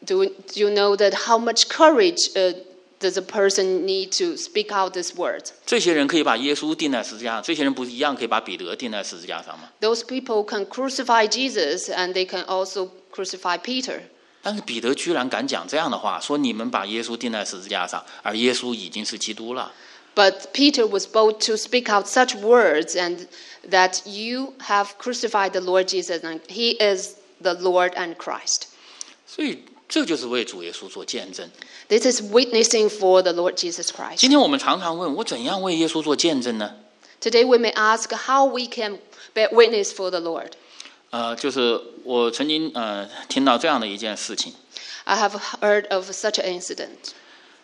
[0.06, 2.54] Do, do you know that how much courage uh,
[3.00, 5.42] does a person need to speak out this word?
[5.66, 9.70] 这些人可以把耶稣钉在十字架上，这些人不是一样可以把彼得钉在十字架上吗？
[9.80, 14.00] Those people can crucify Jesus and they can also crucify Peter.
[14.42, 19.72] 但是彼得居然敢讲这样的话，说你们把耶稣钉在十字架上，而耶稣已经是基督了。
[20.14, 23.26] But Peter was bold to speak out such words and
[23.68, 28.68] that you have crucified the Lord Jesus and he is the Lord and Christ.
[29.26, 31.48] 所以 这就是为主耶稣做见证。
[31.88, 34.16] This is witnessing for the Lord Jesus Christ.
[34.16, 36.74] 今天我们常常问我怎样为耶稣做见证呢？
[37.20, 38.98] Today we may ask how we can
[39.34, 40.52] bear witness for the Lord.
[41.10, 44.52] 呃，就是我曾经呃听到这样的一件事情，
[45.04, 47.12] I have heard of such an incident.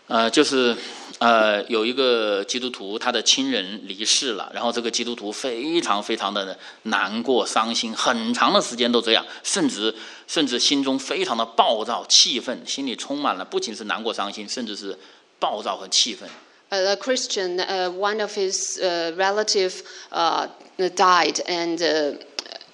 [0.07, 0.77] 呃，就是
[1.20, 9.94] 呃有一个基督徒他的亲人离世了，然后这个基督徒非常非常的难过、伤心，很长的时间都这样，甚至
[10.28, 14.98] 甚至心中非常的暴躁、气愤，心里充满了不仅是难过、伤心，甚至是
[15.40, 16.30] 暴躁和气愤。
[16.70, 20.48] A Christian, uh, one of his uh, relative uh,
[20.78, 21.78] died, and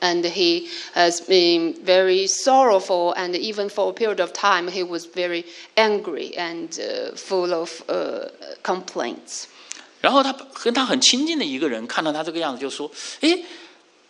[0.02, 5.06] and he has been very sorrowful, and even for a period of time, he was
[5.06, 5.46] very
[5.76, 8.28] angry and uh, full of uh,
[8.64, 9.46] complaints.
[10.02, 12.90] 然后他跟他很亲近的一个人看到他这个样子，就说
[13.22, 13.46] ：“诶，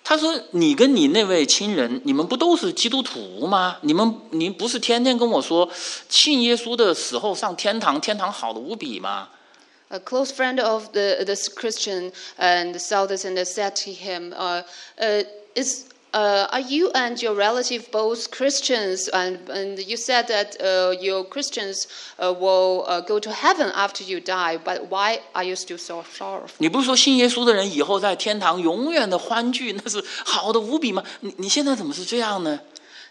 [0.03, 3.77] 他说你跟你那位亲人，你们不都是基督徒吗？
[3.81, 5.69] 你们您不是天天跟我说
[6.07, 9.27] 信耶稣的死后上天堂，天堂好的无比吗？
[9.90, 14.62] A close friend of the, this Christian and saw this and said to him, uh,
[15.00, 15.22] uh,
[15.54, 19.08] is uh, are you and your relative both Christians?
[19.12, 21.86] And, and you said that uh, your Christians
[22.18, 26.02] uh, will uh, go to heaven after you die, but why are you still so
[26.02, 26.56] sorrowful?
[26.58, 31.04] 你不是说信耶稣的人以后在天堂永远的欢聚，那是好的无比吗？
[31.20, 32.58] 你你现在怎么是这样呢？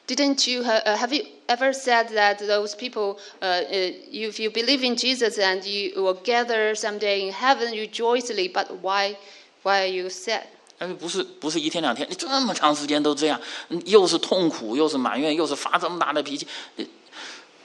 [0.07, 4.97] Didn't you ha- uh, have you ever said that those people, if you believe in
[4.97, 9.17] Jesus and you will gather someday in heaven rejoicingly, but why,
[9.63, 10.43] why are you sad?
[10.79, 13.41] 但是不是不是一天两天，你这么长时间都这样，
[13.85, 16.47] 又是痛苦，又是埋怨，又是发这么大的脾气。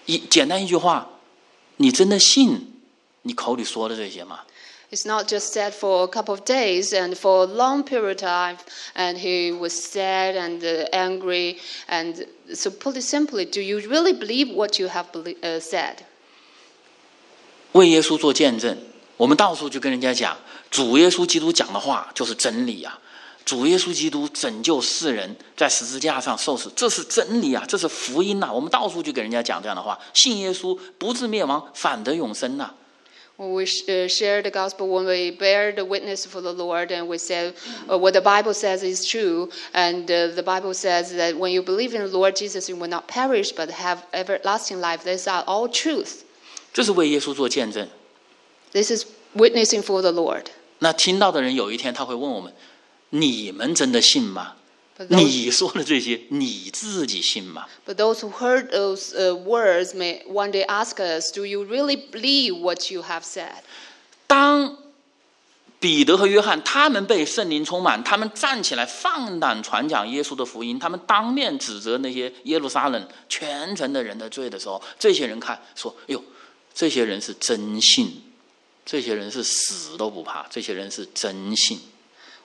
[0.05, 1.09] 一简单一句话，
[1.77, 2.81] 你真的信
[3.23, 4.41] 你口里说的这些吗？
[4.90, 8.57] It's not just sad for a couple of days and for a long period of time,
[8.96, 11.59] and he was sad and uh, angry.
[11.86, 15.98] And so, put it simply, do you really believe what you have belie- uh, said?
[17.72, 18.76] 为耶稣做见证，
[19.16, 20.36] 我们到处去跟人家讲，
[20.72, 22.98] 主耶稣基督讲的话就是真理啊！
[23.44, 32.74] 主耶稣基督拯救世人，在十字架上受死，这是真理啊，这是福音呐、我们到处去给人家讲这样的话，信耶稣不至灭亡，反得永生呐、
[33.36, 36.92] When we sh- uh, share the gospel, when we bear the witness for the Lord,
[36.92, 37.55] and we say
[37.88, 41.62] uh, what the Bible says is true, and uh, the Bible says that when you
[41.62, 45.05] believe in the Lord Jesus, you will not perish but have everlasting life.
[45.05, 46.24] These are all truth.
[46.74, 47.88] 这是为耶稣做见证。
[48.72, 50.44] This is witnessing for the Lord.
[50.80, 52.53] 那听到的人有一天他会问我们：
[53.09, 54.57] 你们真的信吗？
[55.09, 61.97] 你说的这些，你自己信吗？but those who heard those uh, words may one day ask us, Do you really
[61.97, 63.63] believe what you have said?
[64.25, 64.77] 当
[65.81, 76.23] 彼得和约翰他们被圣灵充满，他们站起来放胆传讲耶稣的福音，他们当面指责那些耶路撒冷全城的人的罪的时候，这些人看说：“哎呦，
[76.73, 78.23] 这些人是真信，
[78.85, 81.79] 这些人是死都不怕，这些人是真信。”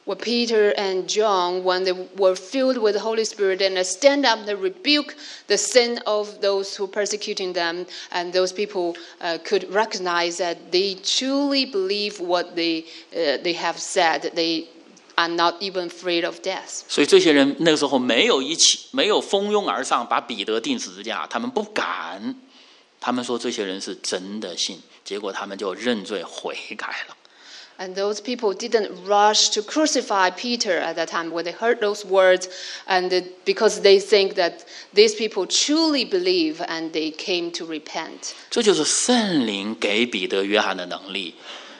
[0.05, 4.47] When Peter and John, when they were filled with the Holy Spirit and stand up
[4.47, 5.15] and rebuke
[5.47, 10.95] the sin of those who persecuting them, and those people uh, could recognize that they
[11.03, 12.85] truly believe what they,
[13.15, 14.31] uh, they have said.
[14.35, 14.67] They
[15.17, 16.83] are not even afraid of death.
[16.87, 22.35] 所以这些人那个时候没有一起，没有蜂拥而上把彼得钉十字架，他们不敢。
[22.99, 27.15] 他们说这些人是真的信，结果他们就认罪悔改了。
[27.79, 32.05] And those people didn't rush to crucify Peter at that time when they heard those
[32.05, 32.47] words,
[32.87, 34.59] and it- because they think that
[34.93, 38.33] these people truly believe and they came to repent.
[38.49, 41.35] 这就是圣灵给彼得、约翰的能力，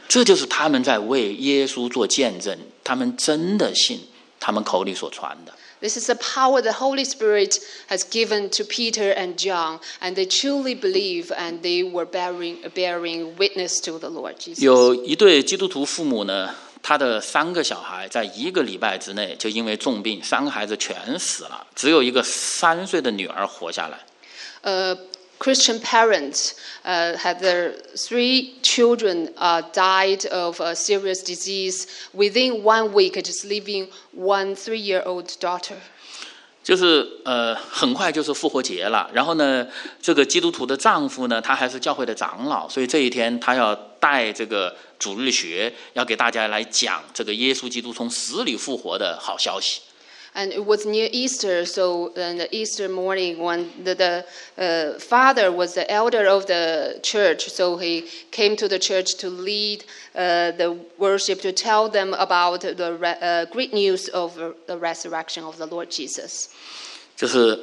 [0.10, 4.02] 这就是他们在为耶稣做见证，他们真的信
[4.38, 5.54] 他们口里所传的。
[5.82, 10.26] This is the power the Holy Spirit has given to Peter and John, and they
[10.26, 14.64] truly believe and they were bearing, bearing witness to the Lord Jesus.
[14.64, 24.00] 有一对基督徒父母呢，他的三个小孩在一个礼拜之内就因为重病，三个孩子全死了，只有一个三岁的女儿活下来。
[24.64, 24.98] Uh,
[25.41, 26.53] Christian parents
[26.85, 29.31] uh, had their three children
[29.73, 35.77] died of a serious disease within one week, just leaving one three-year-old daughter.
[36.63, 39.11] 就是呃，很快就是复活节了。
[39.15, 39.67] 然后呢，
[40.03, 49.81] 这个基督徒的丈夫呢，他还是教会的长老，所以这一天他要带这个主日学，要给大家来讲这个耶稣基督从死里复活的好消息。
[50.35, 54.25] And it was near Easter, so on the Easter morning, when the, the
[54.57, 59.29] uh, father was the elder of the church, so he came to the church to
[59.29, 64.79] lead uh, the worship, to tell them about the re- uh, great news of the
[64.79, 66.51] resurrection of the Lord Jesus.
[67.17, 67.59] 就是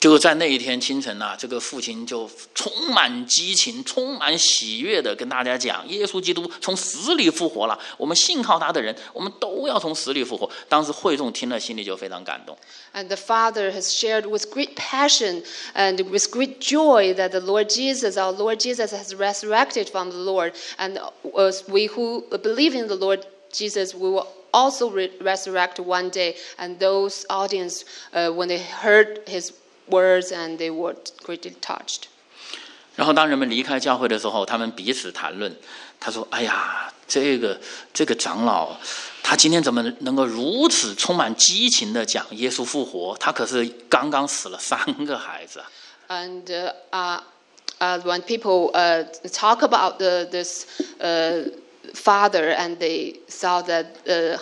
[0.00, 7.78] 就是在那一天清晨啊，这个父亲就充满激情、充满喜悦的跟大家讲，耶稣基督从死里复活了。
[7.96, 10.50] 我们信靠他的人，我们都要从死里复活。
[10.68, 12.58] 当时会众听了，心里就非常感动。
[12.92, 15.44] And the father has shared with great passion
[15.76, 20.18] and with great joy that the Lord Jesus, our Lord Jesus, has resurrected from the
[20.18, 20.54] Lord.
[20.78, 20.98] And
[21.36, 26.34] as we who believe in the Lord Jesus, we will also re- resurrect one day.
[26.58, 29.52] And those audience, uh, when they heard his
[29.88, 30.94] words, and they were
[31.24, 32.04] greatly touched.
[32.94, 35.56] 然后当人们离开教会的时候，他们彼此谈论，
[35.98, 37.58] 他说：“哎呀，这个
[37.92, 38.76] 这个长老，
[39.22, 43.16] 他今天怎么能够如此充满激情的讲耶稣复活？
[43.18, 45.66] 他可是刚刚死了三个孩子啊！”
[46.08, 47.20] And uh, uh,
[47.78, 50.66] uh, when people uh, talk about the, this
[51.00, 51.48] uh,
[51.94, 54.36] father, and they saw that uh,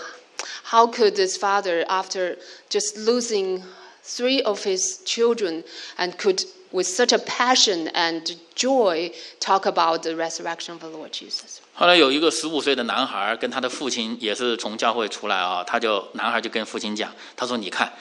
[0.65, 2.37] how could this father, after
[2.69, 3.63] just losing
[4.06, 5.64] three of his children,
[5.98, 11.12] and could with such a passion and joy talk about the resurrection of the Lord
[11.12, 11.60] Jesus.
[11.74, 17.92] 后来有一个十五岁的男孩跟他的父亲也是从教会出来啊，他就男孩就跟父亲讲，他说：“你看，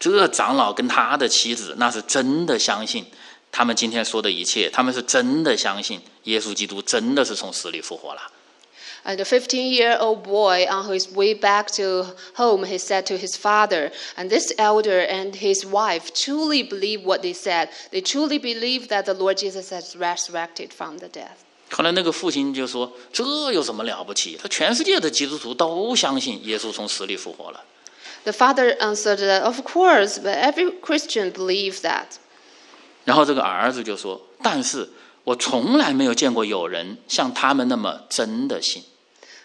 [0.00, 3.06] 这长老跟他的妻子那是真的相信
[3.50, 8.20] 他们今天说的一切，他们是真的相信耶稣基督真的是从死里复活了。”
[9.05, 12.05] And the 15 year old boy, on his way back to
[12.35, 17.21] home, he said to his father, and this elder and his wife truly believe what
[17.21, 17.69] they said.
[17.91, 21.31] They truly believe that the Lord Jesus has resurrected from the dead.
[21.69, 24.37] 后来那个父亲就说：“这有什么了不起？
[24.41, 27.63] 他全世界的基督徒都相信耶稣从死里复活了。
[28.23, 32.05] The father answered that, Of course, but every Christian believes that.
[32.59, 34.89] ”然后这个儿子就说：“但是
[35.23, 38.83] 我从来没有见过有人像他们那么真的信。”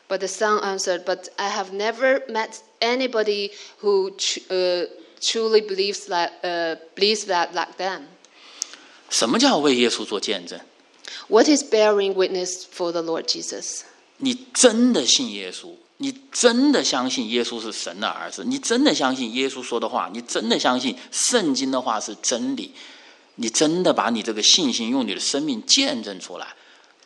[0.10, 4.86] But the son answered, But I have never met anybody who tr- uh,
[5.20, 8.03] truly believes that, uh, believes that like them.
[9.10, 10.60] 什么叫为耶稣做见证
[11.28, 13.82] ？What is bearing witness for the Lord Jesus?
[14.18, 22.74] 你真的信耶稣，你真的相信耶稣是神的儿子，你真的相信耶稣说的话，你真的相信圣经的话是真理，
[23.36, 26.47] 你真的把你这个信心用你的生命见证出来，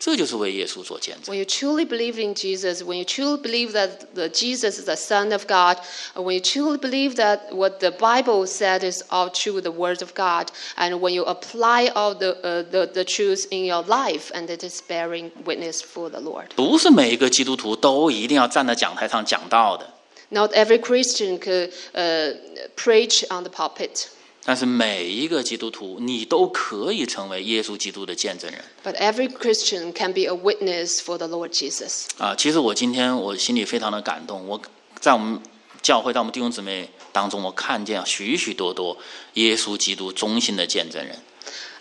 [0.01, 1.35] 这就是为耶稣做见证。
[1.35, 4.95] When you truly believe in Jesus, when you truly believe that the Jesus is the
[4.95, 5.79] Son of God,
[6.15, 10.03] and when you truly believe that what the Bible said is all true, the Word
[10.03, 14.31] of God, and when you apply all the, uh, the, the truths in your life,
[14.35, 16.49] and it is bearing witness for the Lord.
[16.55, 19.87] 不是每一个基督徒都一定要站在讲台上讲道的，
[20.29, 22.35] Not every Christian could uh,
[22.77, 24.09] preach on the pulpit,
[24.44, 32.08] 但是每一个基督徒，你都可以成为耶稣基督的见证人 but every Christian can be a witness for the Lord Jesus.
[32.18, 32.36] 啊！
[32.36, 34.60] 其实我今天我心里非常的感动，我
[35.00, 35.40] 在我们
[35.84, 38.98] 教会，在我们弟兄姊妹当中，我看见许许多多
[39.34, 41.20] 耶稣基督忠心的见证人。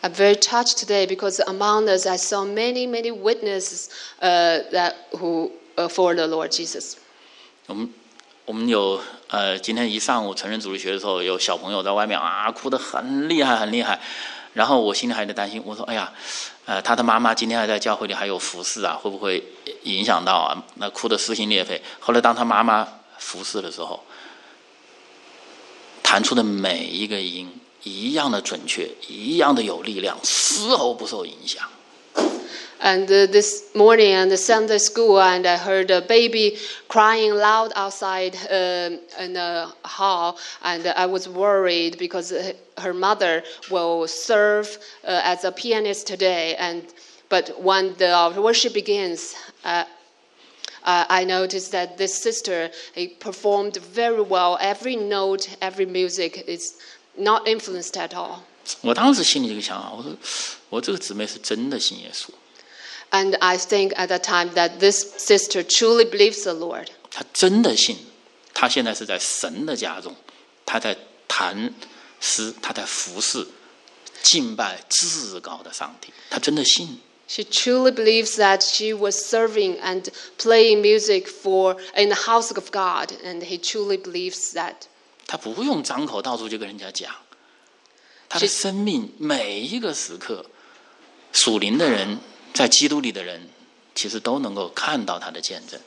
[0.03, 3.89] I'm very touched today because among us I saw many, many witnesses
[4.21, 6.95] uh, that who uh, for the Lord Jesus.
[7.67, 7.93] 我们
[8.47, 9.01] 我们有
[9.31, 14.01] 呃，今天一上午成人主日学的时候，有小朋友在外面啊，哭得很厉害，很厉害。
[14.55, 16.13] 然后我心里还在担心，我说：“哎呀，
[16.65, 19.41] 呃，他的妈妈今天还在教会里还有服侍啊，会不会
[19.85, 20.65] 影响到啊？
[20.75, 24.03] 那哭得撕心裂肺。”后来当他妈妈服侍的时候，
[26.03, 31.69] 弹出的每一个音一样的准确，一样的有力量，丝毫不受影响。
[32.82, 38.36] And uh, this morning at the Sunday school, and I heard a baby crying loud outside
[38.50, 45.22] uh, in the hall, and I was worried because uh, her mother will serve uh,
[45.24, 46.56] as a pianist today.
[46.58, 46.84] And
[47.30, 49.86] but when the worship begins, uh,
[50.84, 54.58] uh, I noticed that this sister he performed very well.
[54.62, 56.76] Every note, every music is
[57.18, 58.44] not influenced at all.
[58.82, 60.16] 我当时心里就想啊，我说
[60.70, 62.30] 我这个姊妹是真的信耶稣，
[63.12, 66.88] And I think at that time that this sister truly believes the Lord.
[67.12, 67.98] 她真的信，
[68.54, 70.16] 她现在是在神的家中，
[70.66, 71.74] 她在弹
[72.20, 73.48] 诗，她在服侍、
[74.22, 77.00] 敬拜至高的上帝，她真的信。
[77.28, 82.70] She truly believes that she was serving and playing music for in the house of
[82.70, 84.76] God, and he truly believes that.
[85.26, 87.12] 她不用张口到处就跟人家讲，
[88.30, 90.46] 她的是生命每一个时刻，
[91.34, 92.20] 属灵的人
[92.54, 93.50] 在基督里的人，
[93.94, 95.80] 其实都能够看到她的见证。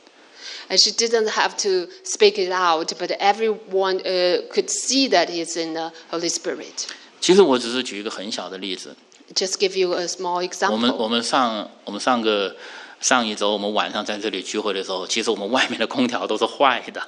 [0.69, 5.57] And she didn't have to speak it out, but everyone uh, could see that he's
[5.59, 6.87] in the Holy Spirit.
[7.19, 8.95] 其实我只是举一个很小的例子，
[9.33, 11.07] Just give you a small 我们我 example.
[11.07, 12.55] 们上我们上个
[13.01, 17.01] 上一周我们晚上在这里聚会的时候，其实我们外面的空调都是坏的，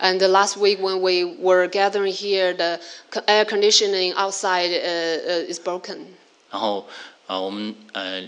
[0.00, 5.44] And the last week when we were gathering here, the co- air conditioning outside uh,
[5.44, 6.06] uh, is broken.
[6.50, 6.88] 然后
[7.26, 8.22] 呃我们呃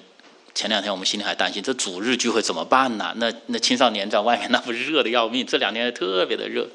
[0.54, 3.12] 前两天我们心里还担心这主日聚会怎么办呢？
[3.16, 6.68] 那那青少年在外面那不热的要命，这两天特别的热。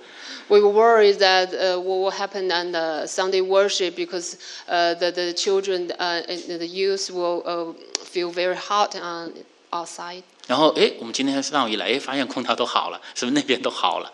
[0.49, 4.33] We were worried that uh, what will happen on the Sunday worship because
[4.67, 9.33] uh, the, the children uh, and the youth will uh, feel very hot on
[9.69, 10.23] outside.
[10.47, 14.11] 然后诶，我们今天上午一来，诶，发现空调都好了，是不是那边都好了？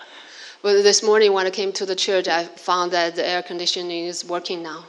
[0.62, 4.12] But this morning when I came to the church, I found that the air conditioning
[4.12, 4.84] is working now.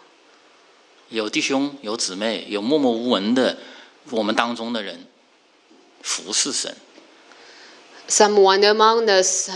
[1.12, 3.58] 有弟兄，有姊妹，有默默无闻的
[4.10, 5.06] 我们当中的人
[6.02, 6.74] 服侍神。
[8.08, 9.50] Someone among us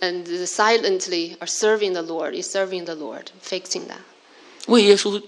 [0.00, 3.98] and silently are serving the Lord, is serving the Lord, fixing that.
[4.66, 5.20] 为耶稣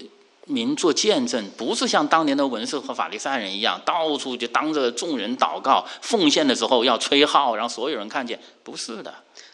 [0.45, 9.13] 民做见证，不是像当年的文士和法利赛人一样，到处就当着众人祷告、奉献的时候要吹号，让所有人看见，不是的。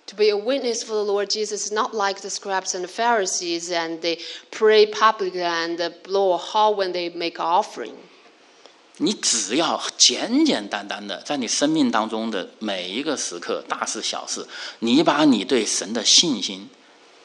[0.10, 3.72] To be a witness for the Lord Jesus not like the scribes and the Pharisees,
[3.72, 4.18] and they
[4.50, 7.94] pray publicly and blow a horn when they make offering.
[8.98, 14.48] 你只要简简单单的在你生命当中的每一个时刻，大事小事，
[14.80, 16.68] 你把你对神的信心，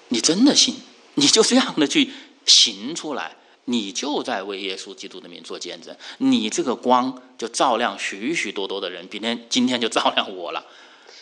[0.09, 0.75] 你真的信，
[1.15, 2.13] 你就这样的去
[2.45, 10.63] 行出来，你就在为耶稣基督的名做见证，你这个光就照亮许许多多的人，比天今天就照亮我了。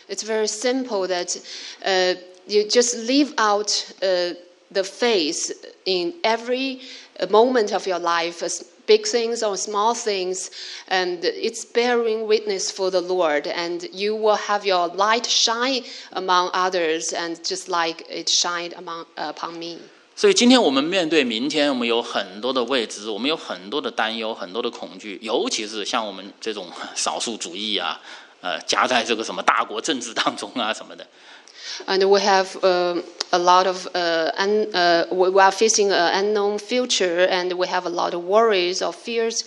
[0.08, 1.38] It's very simple that
[1.86, 2.16] uh,
[2.48, 4.36] you just live out uh,
[4.72, 5.52] the faith
[5.86, 6.82] in every
[7.20, 10.50] uh, moment of your life, as big things or small things,
[10.88, 16.52] and it's bearing witness for the Lord, and you will have your light shine among
[16.54, 19.80] others, and just like it shined among, upon me.
[20.16, 28.02] 所以今天我们面对明天，我们有很多的未知，我们有很多的担忧，很多的恐惧，尤其是像我们这种少数主义啊，
[28.42, 31.06] 呃，夹在这个什么大国政治当中啊什么的。
[31.88, 36.26] And we have um, a lot of, uh, un, uh, we we are facing an
[36.26, 39.44] unknown future, and we have a lot of worries or fears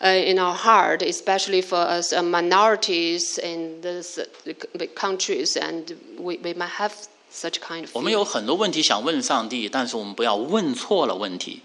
[0.00, 5.94] uh, in our heart, especially for us uh, minorities in these uh, c- countries, and
[6.18, 6.92] we, we might have
[7.30, 8.16] such kind of 我们 fear.
[8.18, 11.62] 有很多问题想问上帝，但是我们不要问错了问题。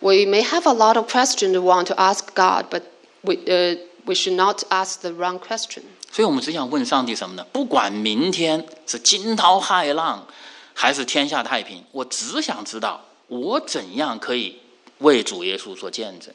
[0.00, 2.82] We may have a lot of questions we want to ask God, but
[3.22, 5.84] we, uh, we should not ask the wrong question.
[6.11, 7.45] 所以我们只想问上帝什么呢？
[7.53, 10.27] 不管明天是惊涛骇浪，
[10.73, 14.59] 还是天下太平，我只想知道我怎样可以
[14.97, 16.33] 为主耶稣做见证。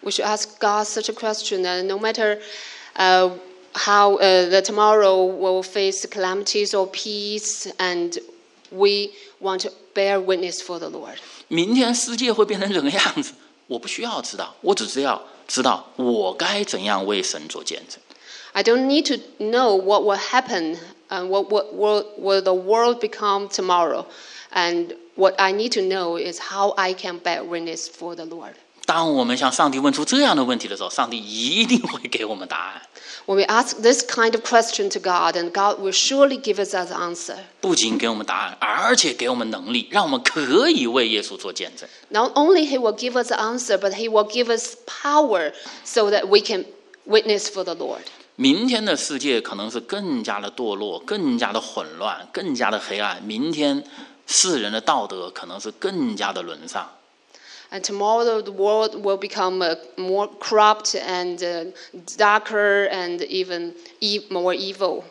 [0.00, 2.40] We should ask God such a question that no matter
[2.94, 3.30] uh,
[3.72, 8.16] how uh, the tomorrow will face calamities or peace, and
[8.70, 11.16] we want to bear witness for the Lord.
[11.48, 13.32] 明天世界会变成什么样子，
[13.66, 17.98] 我不需要知道，我只是要知道我该怎样为神做见证。
[18.53, 20.77] I don't need to know what will happen
[21.09, 24.05] and what, what will, will the world become tomorrow.
[24.51, 28.53] And what I need to know is how I can bear witness for the Lord.
[28.85, 32.81] 当我们向上帝问出这样的问题的时候，上帝一定会给我们答案。
[33.25, 36.75] When we ask this kind of question to God, and God will surely give us
[36.75, 37.37] an answer.
[37.61, 41.87] 不仅给我们答案，而且给我们能力，让我们可以为耶稣做见证。
[42.09, 45.53] Not only He will give us the answer, but He will give us power
[45.85, 46.65] so that we can
[47.05, 48.03] witness for the Lord.
[48.37, 53.21] 明天的世界可能是更加的堕落，更加的混乱，更加的黑暗。
[53.23, 53.83] 明天
[54.25, 56.89] 世人的道德可能是更加的沦丧。
[57.71, 61.71] And tomorrow the world will become uh, more corrupt and uh,
[62.17, 65.03] darker and even e- more evil.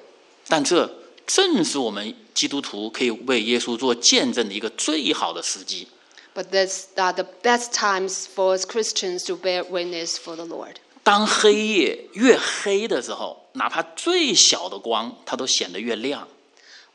[0.49, 0.89] 但这
[1.27, 5.89] 正是我们基督徒可以为耶稣做见证的一个最好的时机。
[6.35, 10.77] But these are the best times for us Christians to bear witness for the Lord.
[11.08, 16.28] 当黑夜越黑的时候，哪怕最小的光，它都显得越亮。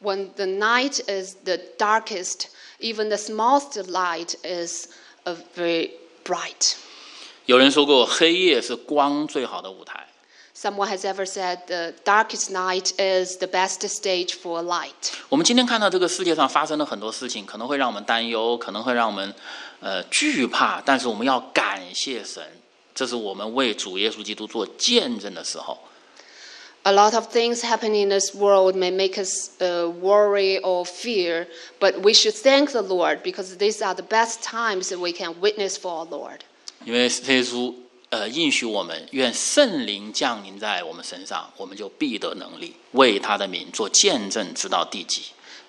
[0.02, 2.48] When the night is the darkest,
[2.78, 4.88] even the smallest light is
[5.24, 5.92] uh, very
[6.26, 6.74] bright.
[7.46, 10.06] 有人说过，黑夜是光最好的舞台。
[10.54, 15.14] Someone has ever said the darkest night is the best stage for light.
[15.30, 19.34] 我们今天看到这个世界上发生了很多事情，可能会让我们担忧，可能会让我们
[19.80, 22.46] 呃惧怕，但是我们要感谢神，
[22.94, 25.78] 这是我们为主耶稣基督做见证的时候。
[26.84, 31.46] A lot of things happening in this world may make us uh, worry or fear,
[31.78, 35.36] but we should thank the Lord because these are the best times that we can
[35.40, 36.40] witness for our Lord.
[36.84, 37.72] 因为耶稣
[38.10, 45.22] 呃应许我们，愿圣灵降临在我们身上，我们就必得能力，为他的名做见证，直到地极。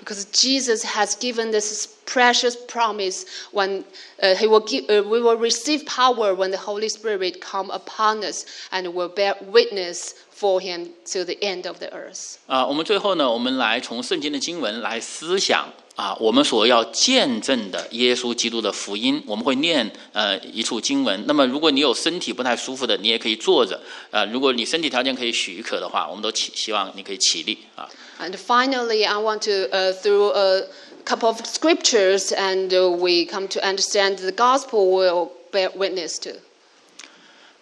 [0.03, 3.85] Because Jesus has given this precious promise when
[4.21, 8.21] uh, he will give, uh, we will receive power when the Holy Spirit come upon
[8.21, 12.35] us and will bear witness for him to the end of the earth.
[12.47, 19.23] 啊，我们最后呢，我们来从圣经的经文来思想啊，我们所要见证的耶稣基督的福音。
[19.25, 21.23] 我们会念呃一处经文。
[21.25, 23.81] 那么，如果你有身体不太舒服的，你也可以坐着。
[24.11, 27.87] 呃，如果你身体条件可以许可的话，我们都起希望你可以起立啊。
[28.22, 30.64] And finally, I want to, uh, through a
[31.04, 36.40] couple of scriptures, and uh, we come to understand the gospel will bear witness to.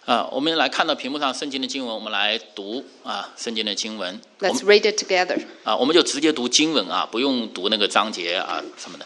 [0.05, 4.19] 啊，我们来看到屏幕上圣经的经文，我们来读啊圣经的经文。
[4.39, 5.39] 我们 Let's read it together.
[5.63, 9.05] 啊，我们就直接读经文啊，不用读那个章节啊什么的。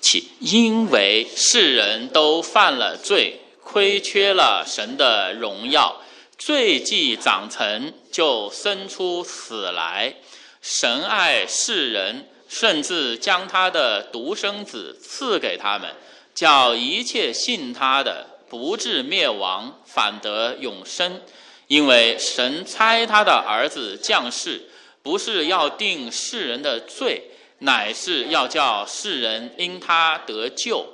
[0.00, 6.02] 起，因为世人都犯了罪，亏缺了神的荣耀，
[6.36, 10.16] 罪既长成，就生出死来。
[10.65, 15.93] 神爱世人，甚至将他的独生子赐给他们，
[16.33, 21.19] 叫一切信他的不至灭亡，反得永生。
[21.67, 24.69] 因为神差他的儿子降世，
[25.01, 27.23] 不是要定世人的罪，
[27.59, 30.87] 乃是要叫世人因他得救。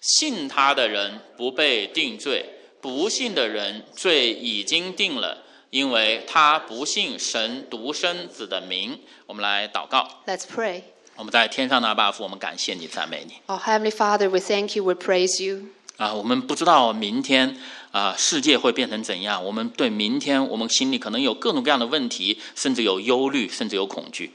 [0.00, 2.46] 信他的人不被定罪，
[2.80, 8.99] 不信的人罪已经定了，因为他不信神独生子的名。
[9.25, 10.07] 我们来祷告。
[10.25, 10.81] Let's pray.
[11.15, 15.67] 我们在天上的阿爸父，我们感谢你，赞美你 Our Heavenly Father, we thank you, we praise you.
[15.97, 16.13] 啊！
[16.13, 17.55] 我们不知道明天
[17.91, 24.33] 啊世界会变成怎样，我们对明天我们心里可能有各种各样的问题，甚至有忧虑，甚至有恐惧。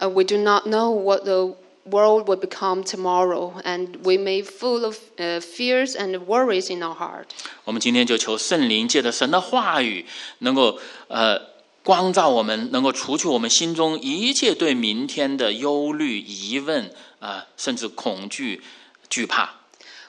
[0.00, 1.54] Uh, we do not know what the
[1.89, 4.97] world will become tomorrow, and we may full of
[5.41, 7.25] fears and worries in our heart.
[7.63, 10.05] 我们今天就求圣灵借着神的话语，
[10.39, 11.39] 能够呃
[11.83, 18.61] 光照我们，能够除去我们心中一切对明天的忧虑、疑问啊、甚至恐惧、
[19.09, 19.60] 惧怕。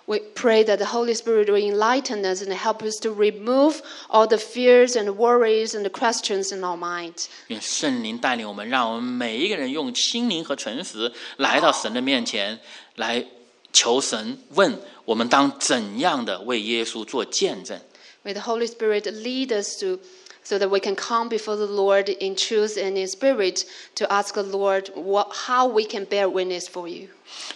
[0.06, 4.26] We pray that the Holy Spirit will enlighten us and help us to remove all
[4.26, 7.28] the fears and worries and the questions in our mind.
[7.48, 12.58] 愿圣灵带领我们，让我们每一个人用心灵和诚实来到神的面前，
[12.96, 13.26] 来
[13.74, 17.78] 求神问我们当怎样的为耶稣做见证。
[18.24, 20.00] May the Holy Spirit lead us to
[20.44, 23.66] so that we can come before the Lord in truth and in spirit
[23.96, 27.10] to ask the Lord what, how we can bear witness for you.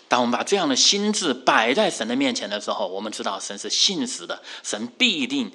[0.09, 5.49] 当我们把这样的心智摆在神的面前的时候，我们知道神是信实的，神必定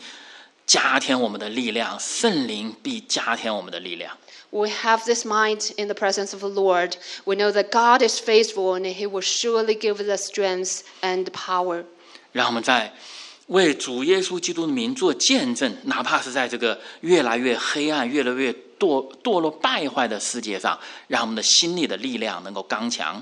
[0.67, 4.17] 加添我们的力量，圣灵必加添我们的力量。
[4.51, 6.97] We have this mind in the presence of the Lord.
[7.25, 11.27] We know that God is faithful and He will surely give us the strength and
[11.27, 11.85] power.
[12.33, 12.95] 让我们在
[13.52, 23.22] 为主耶稣基督的名做见证，哪怕是在这个越来越黑暗、越来越堕堕落败坏的世界上，让我们的心里的力量能够刚强。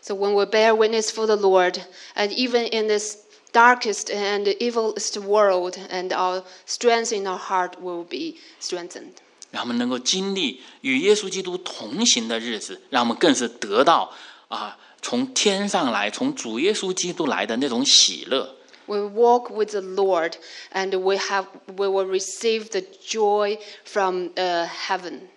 [0.00, 1.80] So when we bear witness for the Lord,
[2.16, 3.18] and even in this
[3.52, 9.14] darkest and evilest world, and our strength in our heart will be strengthened.
[9.52, 14.10] 让我们能够经历与耶稣基督同行的日子，让我们更是得到
[14.48, 18.56] 啊从天上来、从主耶稣基督来的那种喜乐。
[18.86, 20.36] We walk with the Lord,
[20.72, 25.28] and we have we will receive the joy from uh, heaven.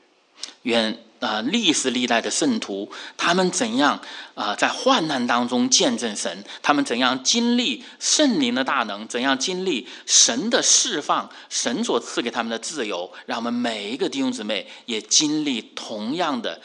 [0.63, 4.01] 愿啊历史历代的圣徒，他们怎样
[4.33, 16.59] 啊、在患难当中见证神，他们怎样经历圣灵的大能，怎样经历神的释放，神所赐给他们的自由，让我们每一个弟兄姊妹也经历同样的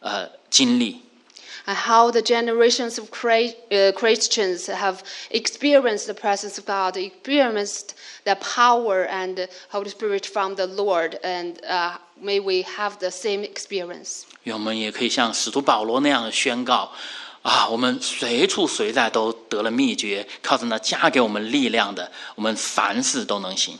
[0.00, 1.00] 呃经历。
[1.67, 8.35] And how the generations of Chri- uh, Christians have experienced the presence of God, experienced the
[8.35, 13.43] power and the Holy Spirit from the Lord, and uh, may we have the same
[13.43, 14.23] experience.
[14.43, 16.91] 愿我们也可以像使徒保罗那样的宣告
[17.43, 23.77] 啊，我们随处随在都得了秘诀，靠着那加给我们力量的，我们凡事都能行。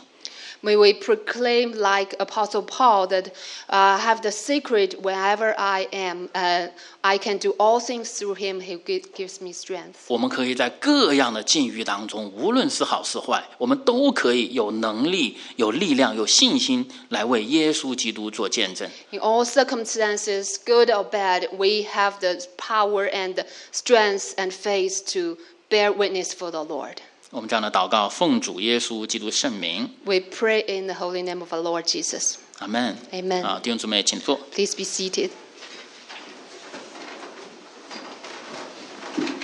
[0.62, 3.32] May we proclaim, like Apostle Paul, that
[3.70, 6.30] uh, have the secret wherever I am.
[6.36, 6.68] Uh,
[7.04, 10.06] I can do all things through Him who gi- gives me strength.
[10.08, 18.88] 我们可以在各样的境遇当中，无论是好是坏，我们都可以有能力、有力量、有信心来为耶稣基督做见证。
[19.10, 25.04] In all circumstances, good or bad, we have the power and the strength and faith
[25.14, 25.38] to
[25.70, 26.97] bear witness for the Lord.
[27.37, 32.37] 我们这样的祷告，奉主耶稣基督圣名，We pray in the holy name of our Lord Jesus.
[32.61, 32.95] Amen.。
[33.12, 33.45] Amen.
[33.45, 34.41] 啊，弟兄姊妹，请坐。
[34.55, 35.28] Please be seated.